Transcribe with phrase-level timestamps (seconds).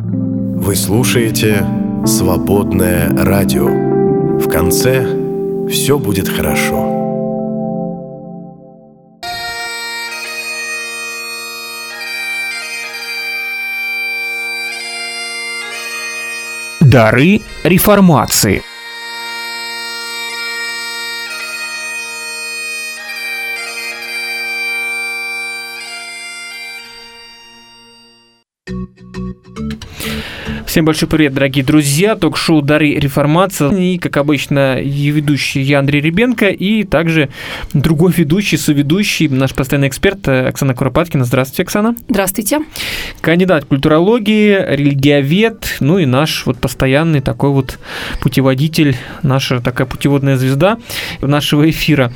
[0.00, 1.66] Вы слушаете
[2.06, 3.66] «Свободное радио».
[4.38, 5.04] В конце
[5.68, 6.94] «Все будет хорошо».
[16.80, 18.62] Дары реформации–
[30.78, 32.14] Всем большой привет, дорогие друзья.
[32.14, 33.94] Ток-шоу «Дары реформации».
[33.94, 37.30] И, как обычно, ведущий я, Андрей Ребенко, и также
[37.74, 41.24] другой ведущий, соведущий, наш постоянный эксперт Оксана Куропаткина.
[41.24, 41.96] Здравствуйте, Оксана.
[42.08, 42.60] Здравствуйте.
[43.20, 47.80] Кандидат культурологии, религиовед, ну и наш вот постоянный такой вот
[48.20, 50.78] путеводитель, наша такая путеводная звезда
[51.20, 52.12] нашего эфира.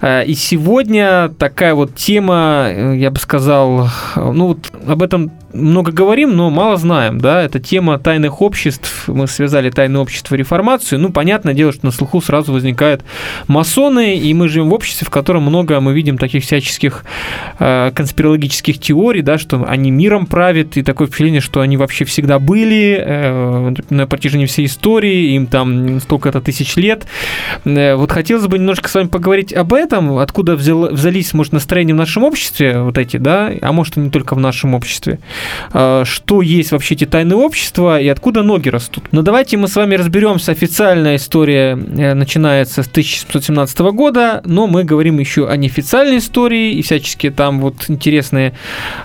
[0.00, 5.92] Э, и сегодня такая вот тема, э, я бы сказал, ну вот об этом много
[5.92, 11.00] говорим, но мало знаем, да, это тема тайных обществ, мы связали тайное общество и реформацию,
[11.00, 13.02] ну, понятное дело, что на слуху сразу возникают
[13.46, 17.04] масоны, и мы живем в обществе, в котором много мы видим таких всяческих
[17.58, 22.38] э, конспирологических теорий, да, что они миром правят, и такое впечатление, что они вообще всегда
[22.38, 27.06] были э, на протяжении всей истории, им там столько-то тысяч лет.
[27.64, 31.94] Э, вот хотелось бы немножко с вами поговорить об этом, откуда взял, взялись, может, настроения
[31.94, 35.18] в нашем обществе вот эти, да, а может, и не только в нашем обществе.
[35.72, 39.04] Э, что есть вообще эти тайные общества и откуда ноги растут.
[39.12, 40.52] Но давайте мы с вами разберемся.
[40.52, 46.82] Официальная история э, начинается с 1717 года, но мы говорим еще о неофициальной истории и
[46.82, 48.54] всяческие там вот интересные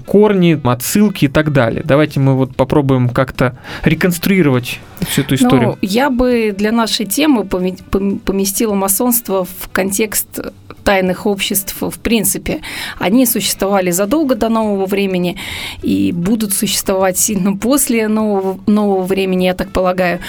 [0.05, 1.83] корни, отсылки и так далее.
[1.85, 5.69] Давайте мы вот попробуем как-то реконструировать всю эту историю.
[5.69, 10.39] Ну, я бы для нашей темы поместила масонство в контекст
[10.83, 12.61] тайных обществ в принципе.
[12.97, 15.37] Они существовали задолго до нового времени
[15.81, 20.19] и будут существовать сильно после нового, нового времени, я так полагаю,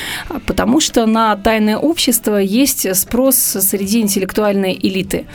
[0.46, 5.26] потому что на тайное общество есть спрос среди интеллектуальной элиты.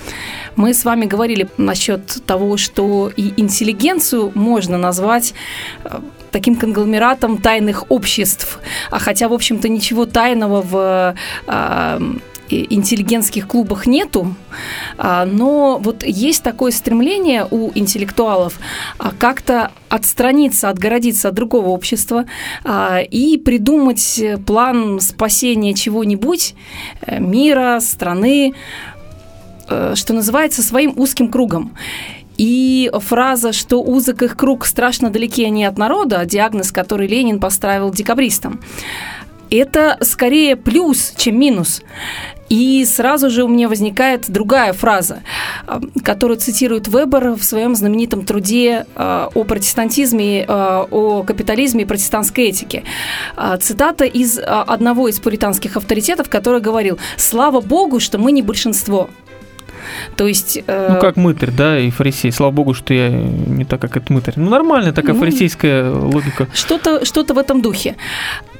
[0.55, 5.33] Мы с вами говорили насчет того, что и интеллигенцию можно назвать
[5.83, 5.99] э,
[6.31, 8.59] таким конгломератом тайных обществ.
[8.91, 11.15] А хотя, в общем-то, ничего тайного в
[11.47, 11.99] э,
[12.49, 14.35] интеллигентских клубах нету,
[14.97, 18.59] а, но вот есть такое стремление у интеллектуалов
[18.97, 22.25] а, как-то отстраниться, отгородиться от другого общества
[22.63, 26.55] а, и придумать план спасения чего-нибудь,
[27.05, 28.53] э, мира, страны,
[29.69, 31.75] э, что называется, своим узким кругом.
[32.37, 37.91] И фраза, что узок их круг страшно далеки они от народа, диагноз, который Ленин поставил
[37.91, 38.59] декабристам,
[39.49, 41.81] это скорее плюс, чем минус.
[42.49, 45.21] И сразу же у меня возникает другая фраза,
[46.03, 52.45] которую цитирует Вебер в своем знаменитом труде а, о протестантизме, а, о капитализме и протестантской
[52.45, 52.83] этике.
[53.59, 59.09] Цитата из одного из пуританских авторитетов, который говорил «Слава Богу, что мы не большинство».
[60.15, 60.59] То есть...
[60.67, 60.93] Э...
[60.93, 62.31] Ну, как мытарь, да, и фарисей.
[62.31, 64.33] Слава богу, что я не так, как этот мытарь.
[64.37, 66.47] Ну, нормальная такая ну, фарисейская логика.
[66.53, 67.95] Что-то что в этом духе.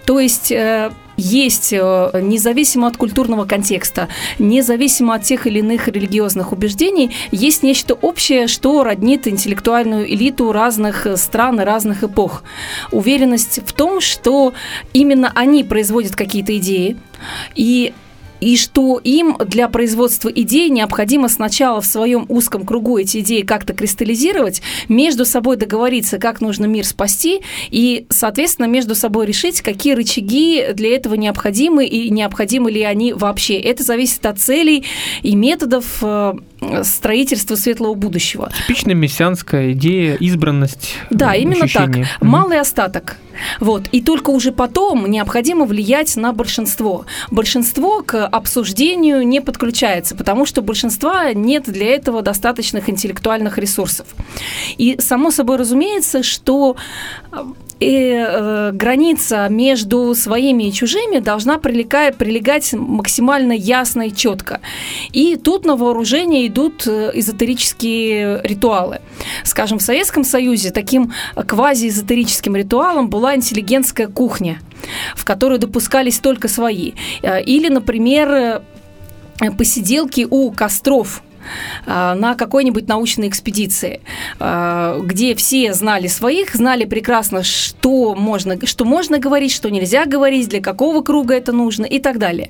[0.05, 4.07] То есть э, есть, э, независимо от культурного контекста,
[4.39, 11.07] независимо от тех или иных религиозных убеждений, есть нечто общее, что роднит интеллектуальную элиту разных
[11.17, 12.43] стран и разных эпох.
[12.91, 14.53] Уверенность в том, что
[14.93, 16.97] именно они производят какие-то идеи,
[17.55, 17.93] и
[18.39, 23.73] и что им для производства идей необходимо сначала в своем узком кругу эти идеи как-то
[23.73, 30.67] кристаллизировать, между собой договориться, как нужно мир спасти, и, соответственно, между собой решить, какие рычаги
[30.73, 33.59] для этого необходимы и необходимы ли они вообще.
[33.59, 34.85] Это зависит от целей
[35.21, 36.33] и методов э,
[36.83, 38.51] строительства светлого будущего.
[38.67, 40.95] Типичная мессианская идея, избранность.
[41.09, 42.05] Да, именно ощущение.
[42.19, 42.27] так.
[42.27, 43.17] Малый остаток.
[43.59, 43.87] Вот.
[43.91, 47.05] И только уже потом необходимо влиять на большинство.
[47.31, 54.07] Большинство к обсуждению не подключается, потому что большинства нет для этого достаточных интеллектуальных ресурсов.
[54.77, 56.75] И само собой разумеется, что
[57.79, 64.61] и э, граница между своими и чужими должна прилегать, прилегать максимально ясно и четко.
[65.11, 68.99] И тут на вооружение идут э, эзотерические ритуалы.
[69.43, 74.59] Скажем, в Советском Союзе таким квазиэзотерическим ритуалом была интеллигентская кухня,
[75.15, 76.93] в которую допускались только свои.
[77.21, 78.61] Э, или, например, э,
[79.57, 81.21] посиделки у костров
[81.85, 84.01] на какой-нибудь научной экспедиции,
[84.39, 90.61] где все знали своих, знали прекрасно, что можно, что можно говорить, что нельзя говорить, для
[90.61, 92.49] какого круга это нужно и так далее.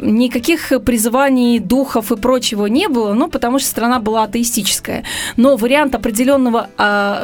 [0.00, 5.04] Никаких призываний духов и прочего не было, ну, потому что страна была атеистическая.
[5.36, 6.68] Но вариант определенного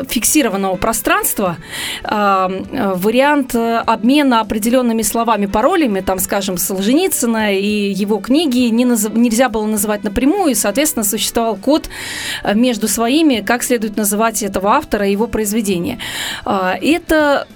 [0.08, 1.56] фиксированного пространства,
[2.02, 9.08] вариант обмена определенными словами, паролями, там, скажем, Солженицына и его книги не наз...
[9.12, 11.88] нельзя было называть напрямую, и, соответственно, существовал код
[12.42, 15.98] э, между своими, как следует называть этого автора и его произведения.
[16.44, 17.46] А, это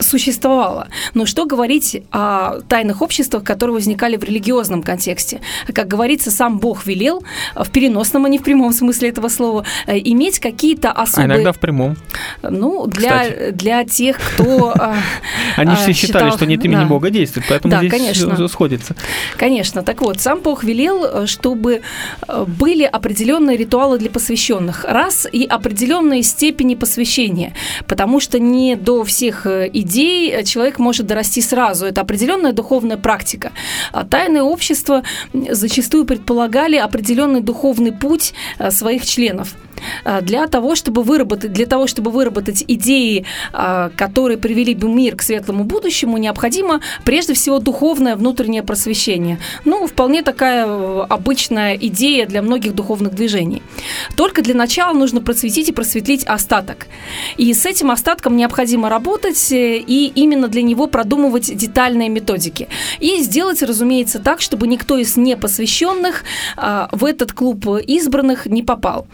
[0.00, 0.88] существовало.
[1.14, 5.40] Но что говорить о тайных обществах, которые возникали в религиозном контексте?
[5.72, 7.22] Как говорится, сам Бог велел,
[7.54, 11.24] в переносном, а не в прямом смысле этого слова, э, иметь какие-то особые...
[11.24, 11.96] А иногда в прямом.
[12.42, 14.72] Ну, для, для тех, кто...
[14.78, 14.96] А,
[15.56, 18.94] Они все считали, что нет имени Бога действует, поэтому здесь сходится.
[19.36, 19.82] Конечно.
[19.82, 21.82] Так вот, сам Бог велел, э, чтобы
[22.28, 24.84] э, были определенные ритуалы для посвященных.
[24.84, 27.52] Раз, и определенные степени посвящения.
[27.86, 31.86] Потому что не до всех идей идей э, человек может дорасти сразу.
[31.86, 33.52] Это определенная духовная практика.
[33.92, 35.02] А тайные общества
[35.32, 39.54] зачастую предполагали определенный духовный путь э, своих членов.
[40.04, 45.16] А, для того, чтобы выработать, для того, чтобы выработать идеи, а, которые привели бы мир
[45.16, 49.38] к светлому будущему, необходимо прежде всего духовное внутреннее просвещение.
[49.64, 53.62] Ну, вполне такая э, обычная идея для многих духовных движений.
[54.16, 56.86] Только для начала нужно просветить и просветлить остаток.
[57.36, 62.68] И с этим остатком необходимо работать, э, и именно для него продумывать детальные методики.
[63.00, 66.24] И сделать, разумеется, так, чтобы никто из непосвященных
[66.56, 69.06] а, в этот клуб избранных не попал.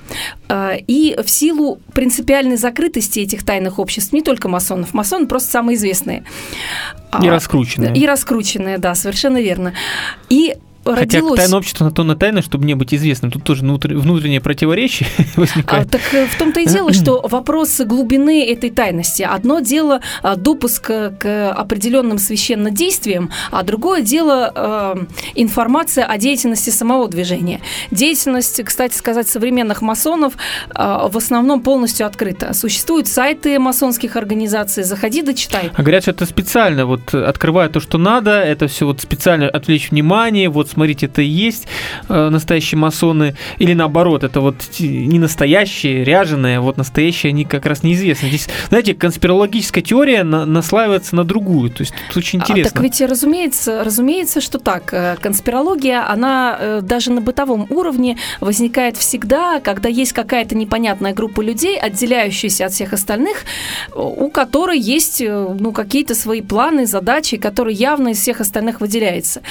[0.55, 5.77] А, и в силу принципиальной закрытости этих тайных обществ, не только масонов, масоны просто самые
[5.77, 6.25] известные.
[7.23, 7.97] И раскрученные.
[7.97, 9.73] И раскрученные, да, совершенно верно.
[10.29, 11.31] И родилось...
[11.33, 13.31] Хотя тайное общество на то на тайное, чтобы не быть известным.
[13.31, 15.87] Тут тоже внутреннее противоречие возникает.
[15.87, 19.23] А, так э, в том-то и дело, что вопрос глубины этой тайности.
[19.23, 26.71] Одно дело а, допуск к определенным священным действиям, а другое дело э, информация о деятельности
[26.71, 27.61] самого движения.
[27.91, 30.35] Деятельность, кстати сказать, современных масонов
[30.75, 32.55] э, в основном полностью открыта.
[32.55, 35.71] Существуют сайты масонских организаций, заходи, дочитай.
[35.75, 39.91] А говорят, что это специально, вот открывая то, что надо, это все вот специально отвлечь
[39.91, 41.67] внимание, вот смотрите, это и есть
[42.09, 47.83] э, настоящие масоны, или наоборот, это вот не настоящие, ряженые, вот настоящие, они как раз
[47.83, 48.29] неизвестны.
[48.29, 52.71] Здесь, знаете, конспирологическая теория на, наслаивается на другую, то есть тут очень интересно.
[52.71, 54.93] А, так ведь, разумеется, разумеется, что так.
[54.93, 61.41] Э, конспирология, она э, даже на бытовом уровне возникает всегда, когда есть какая-то непонятная группа
[61.41, 63.45] людей, отделяющаяся от всех остальных,
[63.95, 69.43] у которой есть ну, какие-то свои планы, задачи, которые явно из всех остальных выделяются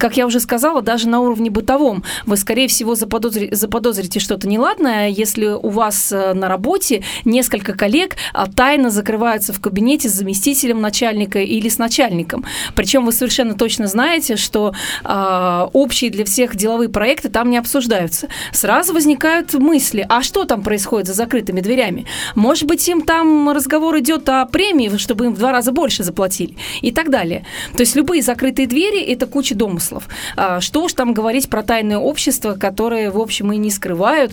[0.00, 5.08] как я уже сказала, даже на уровне бытовом вы, скорее всего, заподозри, заподозрите что-то неладное,
[5.08, 10.80] если у вас э, на работе несколько коллег а, тайно закрываются в кабинете с заместителем
[10.80, 12.46] начальника или с начальником.
[12.74, 14.72] Причем вы совершенно точно знаете, что
[15.04, 18.28] э, общие для всех деловые проекты там не обсуждаются.
[18.52, 22.06] Сразу возникают мысли, а что там происходит за закрытыми дверями?
[22.34, 26.56] Может быть, им там разговор идет о премии, чтобы им в два раза больше заплатили
[26.80, 27.44] и так далее.
[27.74, 30.08] То есть любые закрытые двери– это куча домыслов домыслов.
[30.36, 34.32] А, что уж там говорить про тайное общество, которые, в общем, и не скрывают,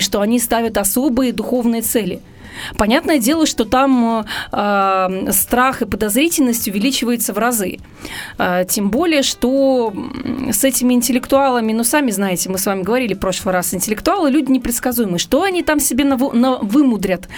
[0.00, 2.20] что они ставят особые духовные цели–
[2.76, 7.78] Понятное дело, что там э, страх и подозрительность увеличивается в разы.
[8.38, 9.92] Э, тем более, что
[10.50, 14.50] с этими интеллектуалами, ну, сами знаете, мы с вами говорили в прошлый раз, интеллектуалы люди
[14.50, 15.18] непредсказуемые.
[15.18, 17.28] Что они там себе наву- на вымудрят,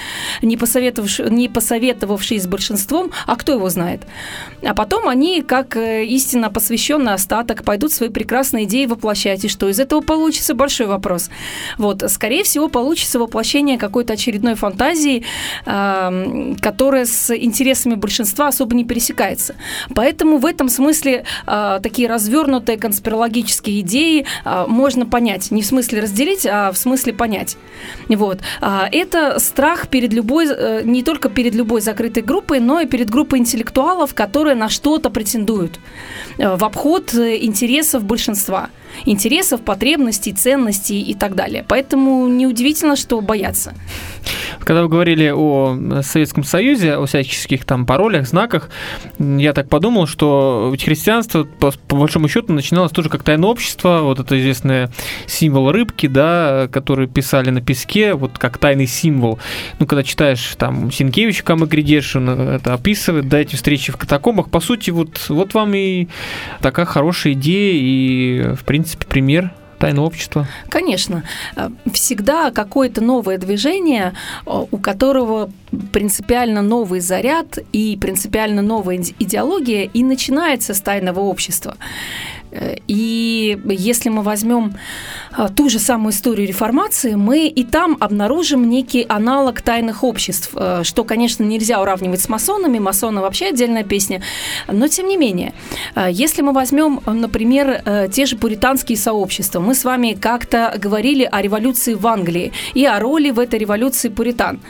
[0.42, 4.02] не, посоветовавши, не посоветовавшись с большинством, а кто его знает?
[4.62, 9.44] А потом они, как э, истинно посвященный остаток, пойдут свои прекрасные идеи воплощать.
[9.44, 10.54] И что из этого получится?
[10.54, 11.30] Большой вопрос.
[11.78, 18.84] Вот, скорее всего, получится воплощение какой-то очередной фантазии, фантазии, которая с интересами большинства особо не
[18.84, 19.54] пересекается.
[19.94, 25.50] Поэтому в этом смысле а, такие развернутые конспирологические идеи а, можно понять.
[25.50, 27.56] Не в смысле разделить, а в смысле понять.
[28.08, 28.40] Вот.
[28.60, 33.10] А, это страх перед любой, э, не только перед любой закрытой группой, но и перед
[33.10, 35.78] группой интеллектуалов, которые на что-то претендуют
[36.38, 38.70] э, в обход э, интересов большинства
[39.06, 41.64] интересов, потребностей, ценностей и так далее.
[41.66, 43.74] Поэтому неудивительно, что боятся.
[44.60, 48.68] Когда вы говорили о Советском Союзе, о всяческих там паролях, знаках,
[49.18, 54.00] я так подумал, что ведь христианство, по, по большому счету, начиналось тоже как тайное общество,
[54.02, 54.88] вот это известный
[55.26, 59.38] символ рыбки, да, который писали на песке, вот как тайный символ.
[59.78, 64.60] Ну, когда читаешь там Синкевич, Камы Гридешин это описывает, да, эти встречи в катакомбах, по
[64.60, 66.08] сути, вот, вот вам и
[66.60, 70.46] такая хорошая идея, и, в принципе, пример тайное общество?
[70.68, 71.24] Конечно.
[71.56, 74.12] Э, всегда какое-то новое движение,
[74.46, 75.50] э, у которого
[75.92, 81.76] принципиально новый заряд и принципиально новая идеология и начинается с тайного общества.
[82.88, 84.74] И если мы возьмем
[85.54, 91.04] ту же самую историю реформации, мы и там обнаружим некий аналог тайных обществ, э, что,
[91.04, 94.22] конечно, нельзя уравнивать с масонами, масоны вообще отдельная песня,
[94.66, 95.52] но тем не менее,
[95.94, 101.28] э, если мы возьмем, например, э, те же пуританские сообщества, мы с вами как-то говорили
[101.30, 104.60] о революции в Англии и о роли в этой революции пуритан.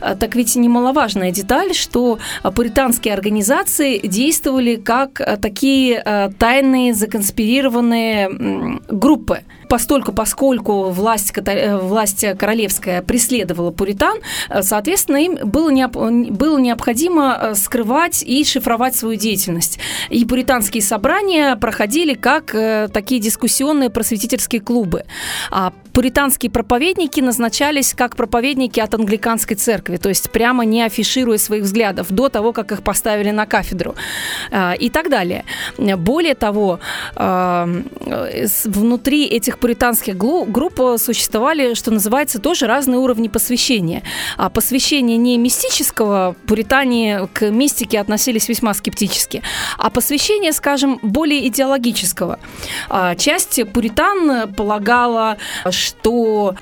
[0.00, 2.18] Так ведь немаловажная деталь, что
[2.54, 13.70] пуританские организации действовали как такие тайные законспирированные группы постольку, поскольку власть, э, власть королевская преследовала
[13.70, 14.18] пуритан,
[14.50, 19.78] э, соответственно, им было, необ, было необходимо э, скрывать и шифровать свою деятельность.
[20.10, 22.50] И пуританские собрания проходили как
[22.92, 25.04] такие дискуссионные просветительские клубы.
[25.50, 31.64] А пуританские проповедники назначались как проповедники от англиканской церкви, то есть прямо не афишируя своих
[31.64, 33.94] взглядов до того, как их поставили на кафедру
[34.78, 35.44] и так далее.
[35.78, 36.80] Более того,
[38.64, 44.02] внутри этих пуританских групп существовали, что называется, тоже разные уровни посвящения.
[44.36, 49.42] А посвящение не мистического, пуритане к мистике относились весьма скептически,
[49.78, 52.38] а посвящение, скажем, более идеологического.
[52.88, 55.36] А, часть пуритан полагала,
[55.70, 55.89] что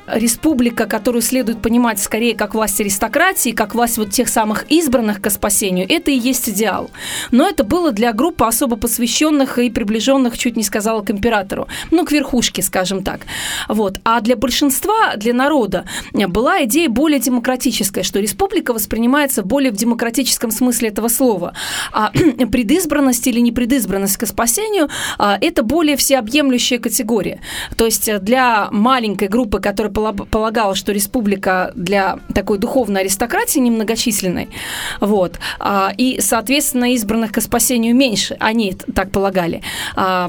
[0.07, 5.31] республика, которую следует понимать скорее как власть аристократии, как власть вот тех самых избранных к
[5.31, 6.91] спасению, это и есть идеал.
[7.31, 12.05] Но это было для группы особо посвященных и приближенных, чуть не сказала, к императору, ну,
[12.05, 13.21] к верхушке, скажем так.
[13.69, 14.01] Вот.
[14.05, 20.51] А для большинства, для народа была идея более демократическая, что республика воспринимается более в демократическом
[20.51, 21.55] смысле этого слова.
[21.93, 22.11] А
[22.53, 27.41] предизбранность или непредизбранность к спасению а,– это более всеобъемлющая категория.
[27.77, 28.69] То есть для
[29.09, 34.49] маленькой группы, которая полагала, что республика для такой духовной аристократии немногочисленной,
[35.00, 39.62] вот, а, и, соответственно, избранных к спасению меньше, они так полагали,
[39.97, 40.29] а,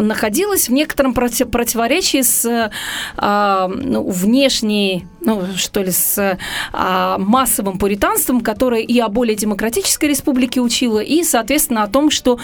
[0.00, 2.70] находилась в некотором противоречии противоречии с
[3.16, 6.36] а, ну, внешней ну, что ли, с
[6.72, 12.40] массовым пуританством, которое и о более демократической республике учило, и, соответственно, о том, что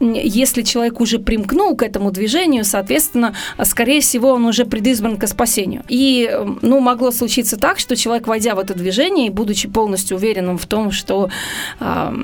[0.00, 4.64] если человек уже примкнул к этому движению, соответственно, скорее всего, он уже
[5.00, 5.82] предизбран к спасению.
[5.88, 6.30] И,
[6.62, 10.66] ну, могло случиться так, что человек, войдя в это движение и будучи полностью уверенным в
[10.66, 11.30] том, что
[11.78, 12.14] а,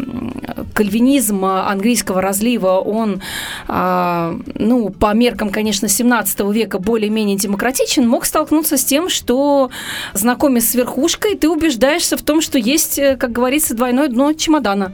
[0.74, 3.22] кальвинизм английского разлива, он,
[3.68, 9.70] а, ну, по меркам, конечно, 17 века более-менее демократичен, мог столкнуться с тем, что
[10.12, 14.92] знакомясь с верхушкой, ты убеждаешься в том, что есть, э, как говорится, двойное дно чемодана.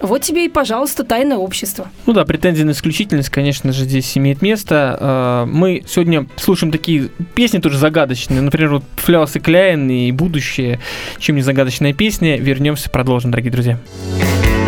[0.00, 1.88] Вот тебе и, пожалуйста, тайное общество.
[2.06, 4.96] Ну да, претензия на исключительность, конечно же, здесь имеет место.
[5.00, 8.40] А, мы сегодня слушаем такие песни тоже загадочные.
[8.40, 10.80] Например, вот Фляус и Кляйн и «Будущее».
[11.18, 12.38] Чем не загадочная песня.
[12.38, 13.78] Вернемся, продолжим, дорогие друзья.
[14.20, 14.59] бутерброд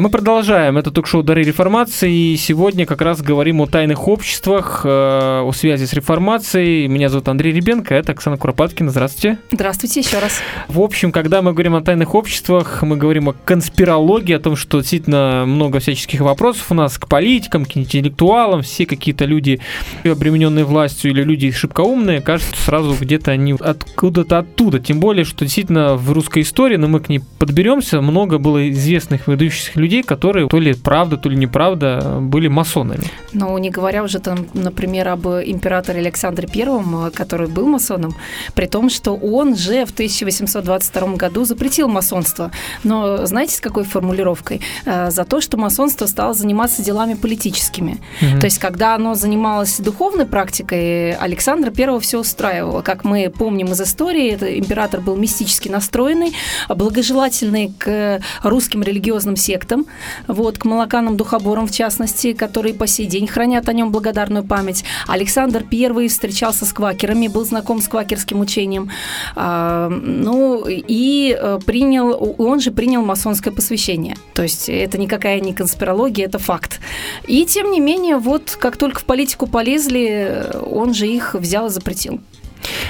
[0.00, 0.78] мы продолжаем.
[0.78, 2.32] Это ток-шоу «Дары реформации».
[2.32, 6.88] И сегодня как раз говорим о тайных обществах, э, о связи с реформацией.
[6.88, 8.90] Меня зовут Андрей Ребенко, это Оксана Куропаткина.
[8.90, 9.38] Здравствуйте.
[9.50, 10.40] Здравствуйте еще раз.
[10.68, 14.80] В общем, когда мы говорим о тайных обществах, мы говорим о конспирологии, о том, что
[14.80, 18.62] действительно много всяческих вопросов у нас к политикам, к интеллектуалам.
[18.62, 19.60] Все какие-то люди,
[20.02, 24.80] обремененные властью или люди шибкоумные, кажется, сразу где-то они откуда-то оттуда.
[24.80, 29.26] Тем более, что действительно в русской истории, но мы к ней подберемся, много было известных
[29.26, 33.04] выдающихся людей, которые то ли правда, то ли неправда были масонами.
[33.32, 38.14] Ну, не говоря уже там, например, об императоре Александре Первом, который был масоном,
[38.54, 42.50] при том, что он же в 1822 году запретил масонство.
[42.84, 44.60] Но знаете, с какой формулировкой?
[44.84, 48.00] Э, за то, что масонство стало заниматься делами политическими.
[48.22, 48.40] Угу.
[48.40, 52.82] То есть, когда оно занималось духовной практикой, Александра Первого все устраивало.
[52.82, 56.34] Как мы помним из истории, это император был мистически настроенный,
[56.68, 59.86] благожелательный к русским религиозным сектам, сектам,
[60.26, 64.84] вот, к молоканам духоборам в частности, которые по сей день хранят о нем благодарную память.
[65.06, 68.90] Александр I встречался с квакерами, был знаком с квакерским учением,
[69.36, 74.16] а, ну и э, принял, он же принял масонское посвящение.
[74.34, 76.80] То есть это никакая не конспирология, это факт.
[77.26, 81.70] И тем не менее, вот как только в политику полезли, он же их взял и
[81.70, 82.20] запретил.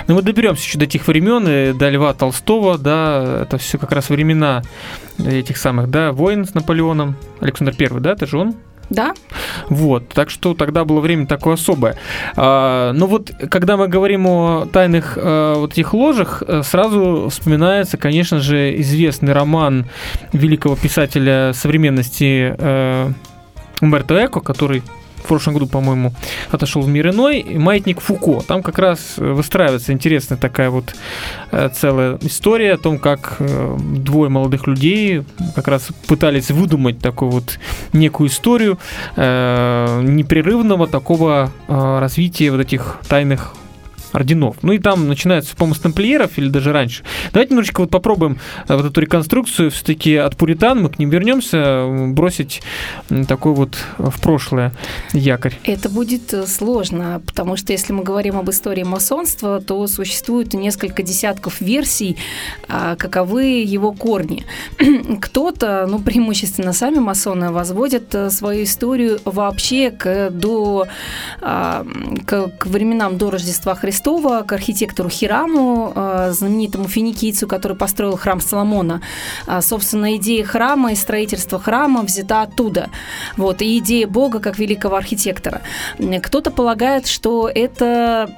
[0.07, 3.93] Ну, мы доберемся еще до тех времен, и до Льва Толстого, да, это все как
[3.93, 4.63] раз времена
[5.19, 7.17] этих самых, да, войн с Наполеоном.
[7.41, 8.55] Александр Первый, да, это же он?
[8.91, 9.15] Да.
[9.69, 11.97] Вот, так что тогда было время такое особое.
[12.37, 17.97] А, но вот, когда мы говорим о тайных а, вот этих ложах, э, сразу вспоминается,
[17.97, 19.87] конечно же, известный роман
[20.33, 23.13] великого писателя современности а,
[23.81, 24.83] Умберто Эко, который
[25.23, 26.13] в прошлом году, по-моему,
[26.51, 28.43] отошел в мир иной, «Маятник Фуко».
[28.47, 30.95] Там как раз выстраивается интересная такая вот
[31.53, 37.31] э, целая история о том, как э, двое молодых людей как раз пытались выдумать такую
[37.31, 37.59] вот
[37.93, 38.79] некую историю
[39.17, 43.55] э, непрерывного такого развития вот этих тайных
[44.13, 44.57] орденов.
[44.63, 47.03] Ну и там начинается, по-моему, с тамплиеров или даже раньше.
[47.33, 51.87] Давайте немножечко вот попробуем э, вот эту реконструкцию все-таки от пуритан, мы к ним вернемся,
[52.09, 52.63] бросить
[53.29, 54.73] такой вот в прошлое
[55.13, 55.55] якорь.
[55.65, 61.03] Это будет э, сложно, потому что если мы говорим об истории масонства, то существует несколько
[61.03, 62.17] десятков версий,
[62.69, 64.45] а, каковы его корни.
[65.21, 70.87] Кто-то, ну, преимущественно сами масоны, возводят э, свою историю вообще к, до,
[71.41, 71.87] а,
[72.27, 78.17] к, к временам до Рождества Христа Христова к архитектору Хираму, э, знаменитому финикийцу, который построил
[78.17, 79.03] храм Соломона.
[79.47, 82.89] А, собственно, идея храма и строительство храма взята оттуда.
[83.37, 85.61] Вот, и идея Бога как великого архитектора.
[86.23, 88.31] Кто-то полагает, что это,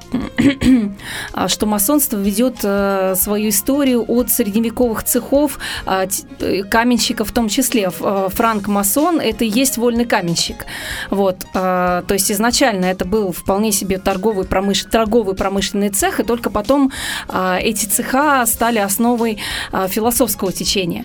[1.33, 6.07] а, что масонство ведет э, свою историю от средневековых цехов, а,
[6.41, 7.91] э, каменщиков в том числе.
[7.91, 10.67] Франк-масон– это и есть вольный каменщик.
[11.11, 14.85] Вот, то есть изначально это был вполне себе торговый, промыш...
[14.91, 15.52] торговый промышленный
[15.91, 16.93] цех, и только потом
[17.29, 19.39] а, эти цеха стали основой
[19.73, 21.05] а, философского течения.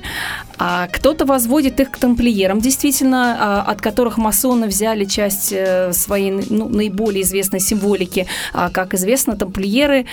[0.58, 6.32] А кто-то возводит их к тамплиерам, действительно, а, от которых масоны взяли часть э, своей
[6.50, 8.28] ну, наиболее известной символики.
[8.54, 10.06] А, как известно, тамплиеры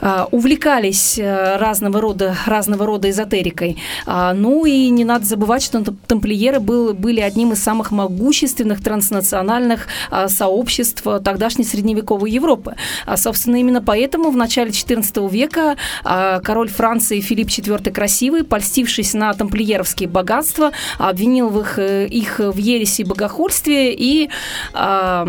[0.00, 3.76] а, увлекались э, разного рода, разного рода эзотерикой.
[4.06, 9.88] Ну и не надо забывать, что тамплиеры был, были одним из самых могущественных транснациональных
[10.28, 12.76] сообществ тогдашней средневековой Европы.
[13.04, 19.32] А, собственно, именно поэтому в начале XIV века король Франции Филипп IV Красивый, польстившись на
[19.76, 24.30] тамплиеровские богатства, обвинил в их, э, их в ереси и богохульстве, и
[24.72, 25.26] а,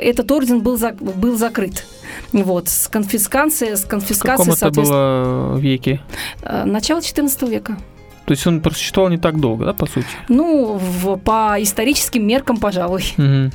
[0.00, 1.86] этот орден был, за, был закрыт.
[2.32, 6.00] Вот, с конфискацией, с конфискацией, В каком это было веке?
[6.42, 7.78] Э, начало XIV века.
[8.26, 10.06] То есть он просуществовал не так долго, да, по сути?
[10.28, 13.04] Ну, в, по историческим меркам, пожалуй.
[13.16, 13.50] Угу.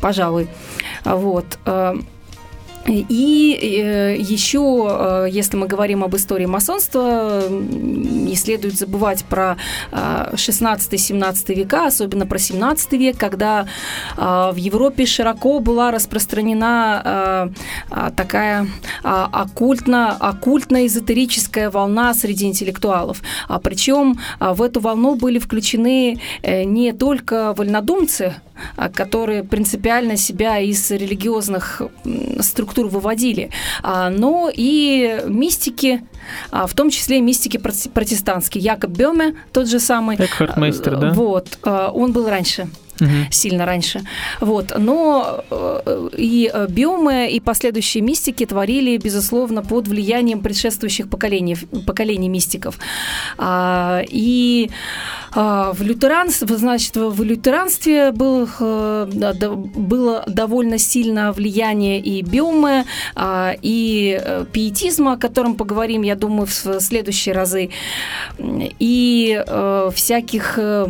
[0.00, 0.46] Пожалуй.
[1.04, 1.58] Вот.
[2.86, 9.56] И э, еще, э, если мы говорим об истории масонства, не следует забывать про
[9.92, 13.66] 16-17 э, века, особенно про 17 век, когда
[14.16, 17.52] в Европе широко была распространена
[18.16, 18.66] такая
[19.02, 23.22] оккультно, оккультно-эзотерическая волна среди интеллектуалов.
[23.48, 28.34] А Причем в эту волну были включены не только вольнодумцы,
[28.94, 31.82] которые принципиально себя из религиозных
[32.40, 33.50] структур выводили,
[33.82, 36.02] а, но и мистики,
[36.50, 38.62] а, в том числе мистики протестантские.
[38.62, 40.16] Якоб Бёме, тот же самый.
[40.16, 41.12] Экхард Мейстер, да?
[41.12, 42.68] Вот, он был раньше.
[43.02, 43.10] Угу.
[43.30, 44.02] сильно раньше.
[44.40, 44.72] Вот.
[44.78, 52.78] Но э, и биомы, и последующие мистики творили, безусловно, под влиянием предшествующих поколений, поколений мистиков.
[53.38, 54.70] А, и
[55.34, 62.84] а, в лютеранстве, значит, в лютеранстве был, было довольно сильно влияние и биомы,
[63.14, 67.70] а, и э, пиетизма, о котором поговорим, я думаю, в следующие разы,
[68.38, 70.86] и э, всяких э,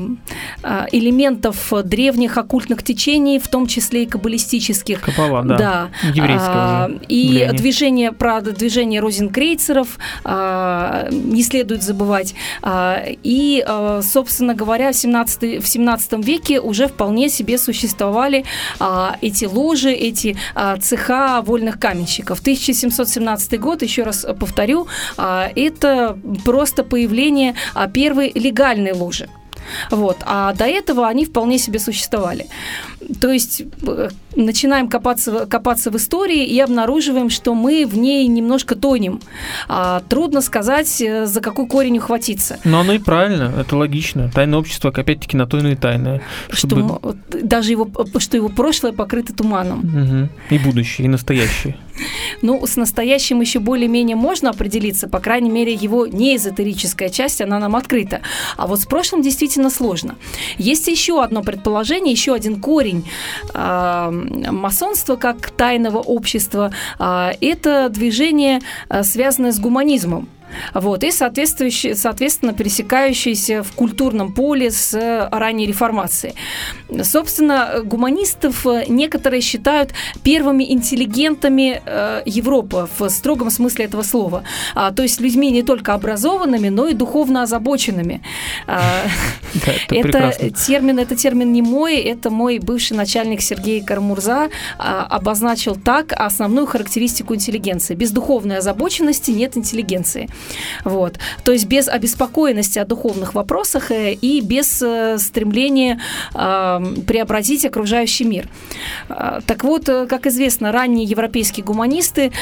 [0.93, 5.01] элементов древних оккультных течений, в том числе и каббалистических.
[5.01, 5.57] Каббала, да.
[5.57, 5.91] да.
[6.15, 7.59] Еврейского И влияния.
[7.59, 12.35] движение, правда, движение розенкрейцеров не следует забывать.
[12.65, 13.65] И,
[14.03, 18.45] собственно говоря, в 17, в 17 веке уже вполне себе существовали
[19.21, 20.37] эти ложи, эти
[20.81, 22.41] цеха вольных каменщиков.
[22.41, 24.87] 1717 год, еще раз повторю,
[25.17, 27.55] это просто появление
[27.93, 29.29] первой легальной ложи.
[29.91, 30.19] Вот.
[30.25, 32.47] А до этого они вполне себе существовали.
[33.21, 38.75] То есть э, начинаем копаться, копаться в истории и обнаруживаем, что мы в ней немножко
[38.75, 39.21] тонем.
[39.69, 42.59] А, трудно сказать, э, за какой корень ухватиться.
[42.65, 44.31] Но оно и правильно, это логично.
[44.33, 46.23] Тайное общество, опять-таки, на то и тайное.
[46.51, 46.83] Чтобы...
[46.83, 49.81] Что даже его, что его прошлое покрыто туманом.
[49.81, 50.55] Угу.
[50.55, 51.77] И будущее, и настоящее.
[52.43, 57.77] Ну, с настоящим еще более-менее можно определиться, по крайней мере, его неэзотерическая часть, она нам
[57.77, 58.23] открыта.
[58.57, 60.17] А вот с прошлым действительно сложно.
[60.59, 62.92] Есть еще одно предположение, еще один корень
[63.55, 64.11] э,
[64.51, 66.73] масонства как тайного общества.
[66.99, 70.29] Э, это движение, э, связанное с гуманизмом.
[70.75, 76.35] Вот, и соответственно пересекающиеся в культурном поле с ранней реформацией.
[77.03, 84.45] Собственно, гуманистов некоторые считают первыми интеллигентами э, Европы в строгом смысле этого слова.
[84.75, 88.23] А, то есть людьми не только образованными, но и духовно озабоченными.
[88.67, 88.83] А,
[89.91, 90.33] это
[90.67, 96.67] термин, это термин не мой, это мой бывший начальник Сергей Кармурза а, обозначил так основную
[96.67, 97.95] характеристику интеллигенции.
[97.95, 100.29] Без духовной озабоченности нет интеллигенции.
[100.85, 101.19] Вот.
[101.45, 106.01] То есть без обеспокоенности о духовных вопросах э, и без э, стремления
[106.33, 108.49] преобразить окружающий мир.
[109.09, 112.33] А, так вот, э, как известно, ранние европейские гуманисты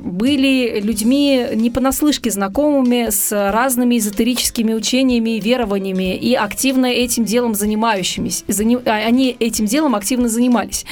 [0.00, 7.54] были людьми не понаслышке знакомыми с разными эзотерическими учениями и верованиями и активно этим делом
[7.54, 8.44] занимающимися.
[8.86, 10.84] А, они этим делом активно занимались.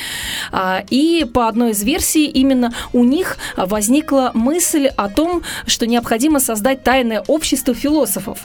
[0.53, 6.40] А, и по одной из версий именно у них возникла мысль о том, что необходимо
[6.41, 8.39] создать тайное общество философов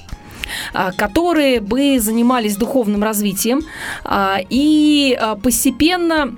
[0.74, 3.62] а, которые бы занимались духовным развитием
[4.04, 6.36] а, и а, постепенно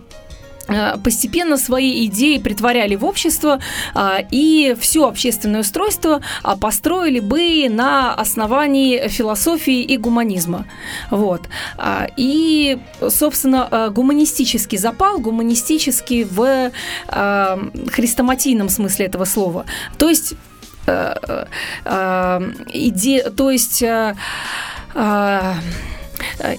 [1.01, 3.61] постепенно свои идеи притворяли в общество
[4.31, 6.21] и все общественное устройство
[6.59, 10.65] построили бы на основании философии и гуманизма.
[11.09, 11.43] Вот.
[12.17, 16.73] И, собственно, гуманистический запал, гуманистический в
[17.07, 19.65] хрестоматийном смысле этого слова.
[19.97, 20.33] То есть
[22.73, 24.15] иде, то есть э,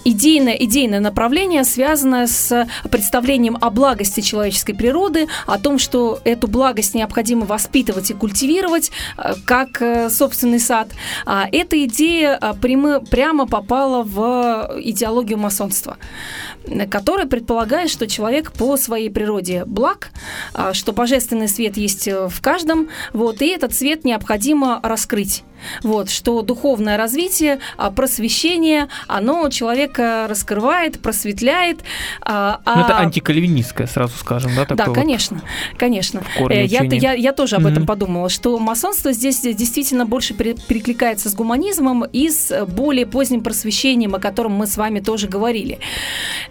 [0.04, 6.94] идейное, идейное направление, связанное с представлением о благости человеческой природы, о том, что эту благость
[6.94, 8.90] необходимо воспитывать и культивировать,
[9.44, 10.88] как собственный сад.
[11.26, 15.96] А эта идея прямо, прямо попала в идеологию масонства
[16.90, 20.10] которая предполагает, что человек по своей природе благ,
[20.72, 25.44] что божественный свет есть э, в каждом, вот, и этот свет необходимо раскрыть.
[25.82, 31.80] Вот, что духовное развитие, а, просвещение, оно человека раскрывает, просветляет.
[32.22, 32.60] А...
[32.64, 34.66] Ну, это антикальвинистское, сразу скажем, да?
[34.74, 35.42] Да, конечно,
[35.72, 36.22] вот конечно.
[36.50, 37.72] Э, я, я, я тоже об mm-hmm.
[37.72, 44.14] этом подумала, что масонство здесь действительно больше перекликается с гуманизмом и с более поздним просвещением,
[44.14, 45.78] о котором мы с вами тоже говорили.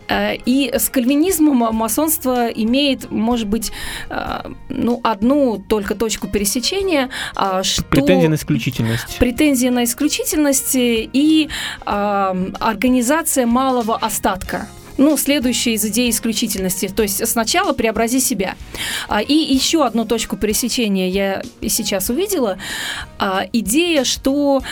[0.08, 3.72] Э, и с кальвинизмом масонство имеет, может быть,
[4.10, 7.10] э, ну, одну только точку пересечения,
[7.64, 7.84] что...
[7.84, 9.20] Претензия на исключительность исключительность.
[9.20, 11.50] Претензия на исключительность и
[11.86, 11.90] э,
[12.60, 16.88] организация малого остатка ну, следующая из идей исключительности.
[16.88, 18.56] То есть сначала преобрази себя.
[19.08, 22.58] А, и еще одну точку пересечения я сейчас увидела.
[23.20, 24.64] А, идея, что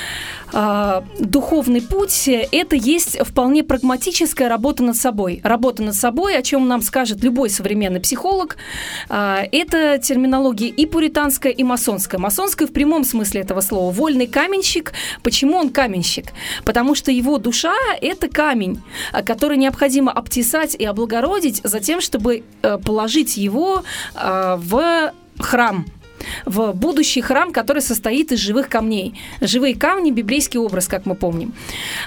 [0.57, 5.41] а, духовный путь– это есть вполне прагматическая работа над собой.
[5.43, 8.55] Работа над собой, о чем нам скажет любой современный психолог,
[9.09, 12.21] а, это терминология и пуританская, и масонская.
[12.21, 13.91] Масонская в прямом смысле этого слова.
[13.91, 14.93] Вольный каменщик.
[15.23, 16.27] Почему он каменщик?
[16.63, 22.43] Потому что его душа– это камень, а, который необходимо обтесать и облагородить за тем, чтобы
[22.61, 25.85] э, положить его в храм–
[26.45, 29.19] в будущий храм, который состоит из живых камней.
[29.41, 31.53] Живые камни– библейский образ, как мы помним.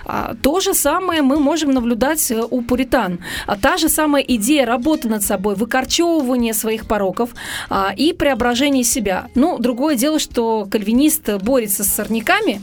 [0.05, 3.21] А, то же самое мы можем наблюдать э, у пуритан.
[3.47, 7.31] А та же самая идея работы над собой, выкорчевывания своих пороков
[7.71, 9.29] а, и преображения себя.
[9.35, 12.61] Ну, другое дело, что кальвинист борется с сорняками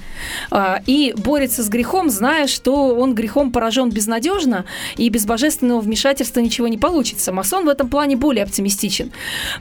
[0.85, 4.65] и борется с грехом, зная, что он грехом поражен безнадежно,
[4.97, 7.31] и без божественного вмешательства ничего не получится.
[7.31, 9.11] Масон в этом плане более оптимистичен.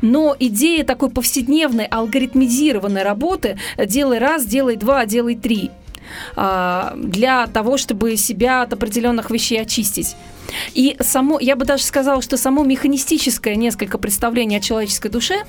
[0.02, 5.70] Но идея такой повседневной алгоритмизированной работы «делай раз, делай два, делай три»
[6.36, 10.16] а, для того, чтобы себя от определенных вещей очистить.
[10.74, 15.44] И само, я бы даже сказала, что само механистическое несколько представление о человеческой душе,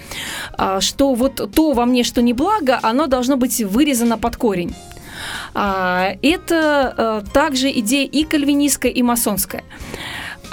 [0.58, 4.76] а, что вот то во мне, что не благо, оно должно быть вырезано под корень.
[5.54, 9.63] А, это также идея и кальвинистская, и масонская.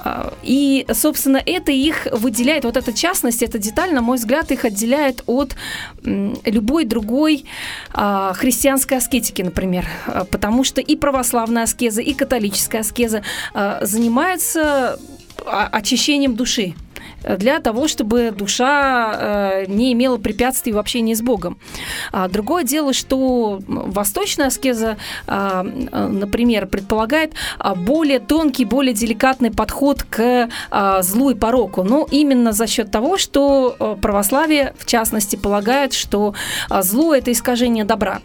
[0.05, 4.65] А, и, собственно, это их выделяет, вот эта частность, эта деталь, на мой взгляд, их
[4.65, 5.55] отделяет от
[6.03, 7.45] любой другой
[7.93, 9.87] а, христианской аскетики, например.
[10.07, 13.23] А, потому что и православная аскеза, и католическая аскеза
[13.81, 14.99] занимаются
[15.47, 16.75] очищением души
[17.23, 21.59] для того, чтобы душа э, не имела препятствий в общении с Богом.
[22.13, 30.03] А другое дело, что восточная аскеза, а, например, предполагает а, более тонкий, более деликатный подход
[30.03, 30.49] к
[31.01, 31.83] злу и пороку.
[31.83, 36.35] Но именно за счет того, что э, православие, в частности, полагает, что
[36.69, 38.21] зло– это искажение добра.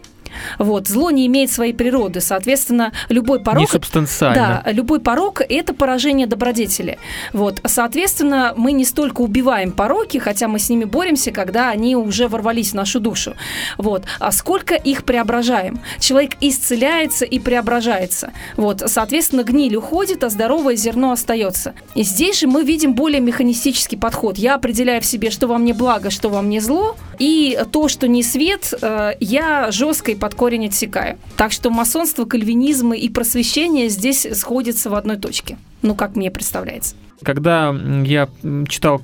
[0.58, 0.88] Вот.
[0.88, 2.20] Зло не имеет своей природы.
[2.20, 3.60] Соответственно, любой порог...
[3.60, 4.62] Не субстанциально.
[4.64, 6.98] Да, любой порог– это поражение добродетели.
[7.32, 7.60] Вот.
[7.64, 12.70] Соответственно, мы не столько убиваем пороки, хотя мы с ними боремся, когда они уже ворвались
[12.70, 13.34] в нашу душу.
[13.76, 14.04] Вот.
[14.18, 15.80] А сколько их преображаем?
[15.98, 18.32] Человек исцеляется и преображается.
[18.56, 18.82] Вот.
[18.86, 21.74] Соответственно, гниль уходит, а здоровое зерно остается.
[21.94, 24.38] И здесь же мы видим более механистический подход.
[24.38, 28.06] Я определяю в себе, что во мне благо, что во мне зло, и то, что
[28.06, 31.18] не свет, э, я жестко и под корень отсекаю.
[31.36, 35.56] Так что масонство, кальвинизм и просвещение здесь сходятся в одной точке.
[35.82, 36.94] Ну, как мне представляется.
[37.22, 38.28] Когда я
[38.68, 39.02] читал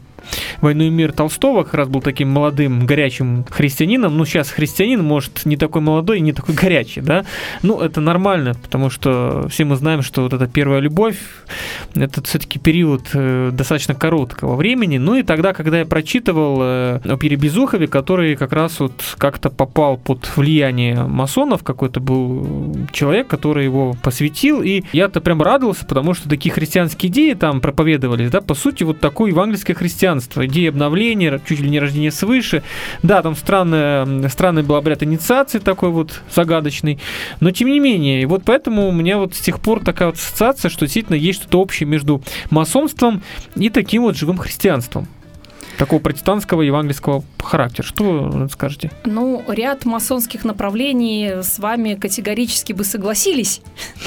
[0.61, 4.17] «Войну и мир» Толстого, как раз был таким молодым, горячим христианином.
[4.17, 7.25] Ну, сейчас христианин, может, не такой молодой не такой горячий, да?
[7.63, 11.17] Ну, это нормально, потому что все мы знаем, что вот эта первая любовь,
[11.95, 14.99] это все-таки период э, достаточно короткого времени.
[14.99, 19.51] Ну, и тогда, когда я прочитывал э, о Пире Безухове, который как раз вот как-то
[19.51, 26.15] попал под влияние масонов, какой-то был человек, который его посвятил, и я-то прям радовался, потому
[26.15, 30.71] что такие христианские идеи там проповедовались, да, по сути, вот такое евангельское христианство христианства, идея
[30.71, 32.63] обновления, чуть ли не рождения свыше.
[33.03, 36.99] Да, там странная, странный был обряд инициации такой вот загадочный,
[37.41, 40.17] но тем не менее, и вот поэтому у меня вот с тех пор такая вот
[40.17, 43.23] ассоциация, что действительно есть что-то общее между масонством
[43.57, 45.09] и таким вот живым христианством
[45.79, 47.87] такого протестантского евангельского характера.
[47.87, 48.91] Что скажете?
[49.05, 53.61] Ну, ряд масонских направлений с вами категорически бы согласились,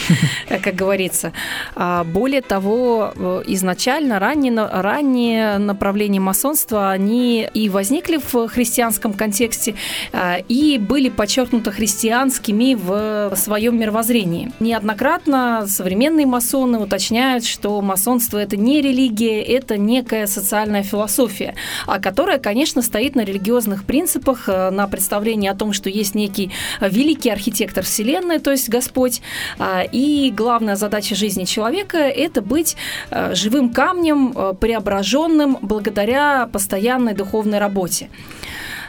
[0.49, 1.33] как говорится.
[1.75, 3.13] А более того,
[3.45, 9.75] изначально ранние, ранние направления масонства, они и возникли в христианском контексте,
[10.13, 14.51] а, и были подчеркнуты христианскими в своем мировоззрении.
[14.59, 21.55] Неоднократно современные масоны уточняют, что масонство это не религия, это некая социальная философия.
[21.85, 26.51] А которая, конечно, стоит на религиозных принципах, э, на представлении о том, что есть некий
[26.81, 29.21] великий архитектор Вселенной, то есть Господь,
[29.59, 32.75] а, и главная задача жизни человека– это быть
[33.09, 38.09] э, живым камнем, э, преображенным благодаря постоянной духовной работе.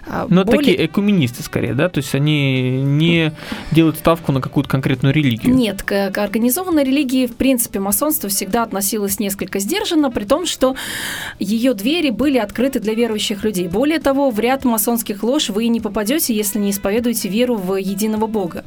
[0.09, 0.59] А, Но более...
[0.61, 1.89] такие экуменисты скорее, да?
[1.89, 3.33] То есть они не
[3.73, 5.55] делают ставку на какую-то конкретную религию.
[5.55, 10.77] Нет, к, к организованной религии, в принципе, масонство всегда относилось несколько сдержанно, при том, что
[11.39, 13.69] ее двери были открыты для верующих людей.
[13.69, 18.27] Более того, в ряд масонских лож вы не попадете, если не исповедуете веру в единого
[18.27, 18.65] Бога.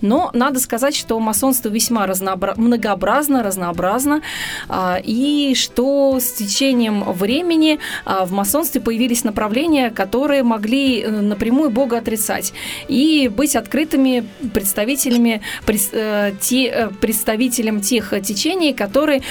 [0.00, 2.54] Но надо сказать, что масонство весьма разнообра...
[2.56, 4.22] многообразно, разнообразно,
[4.68, 11.70] а, и что с течением времени а, в масонстве появились направления, которые могли Э, напрямую
[11.70, 12.52] Бога отрицать
[12.88, 19.22] и быть открытыми представителями, э, э, представителем тех течений, которые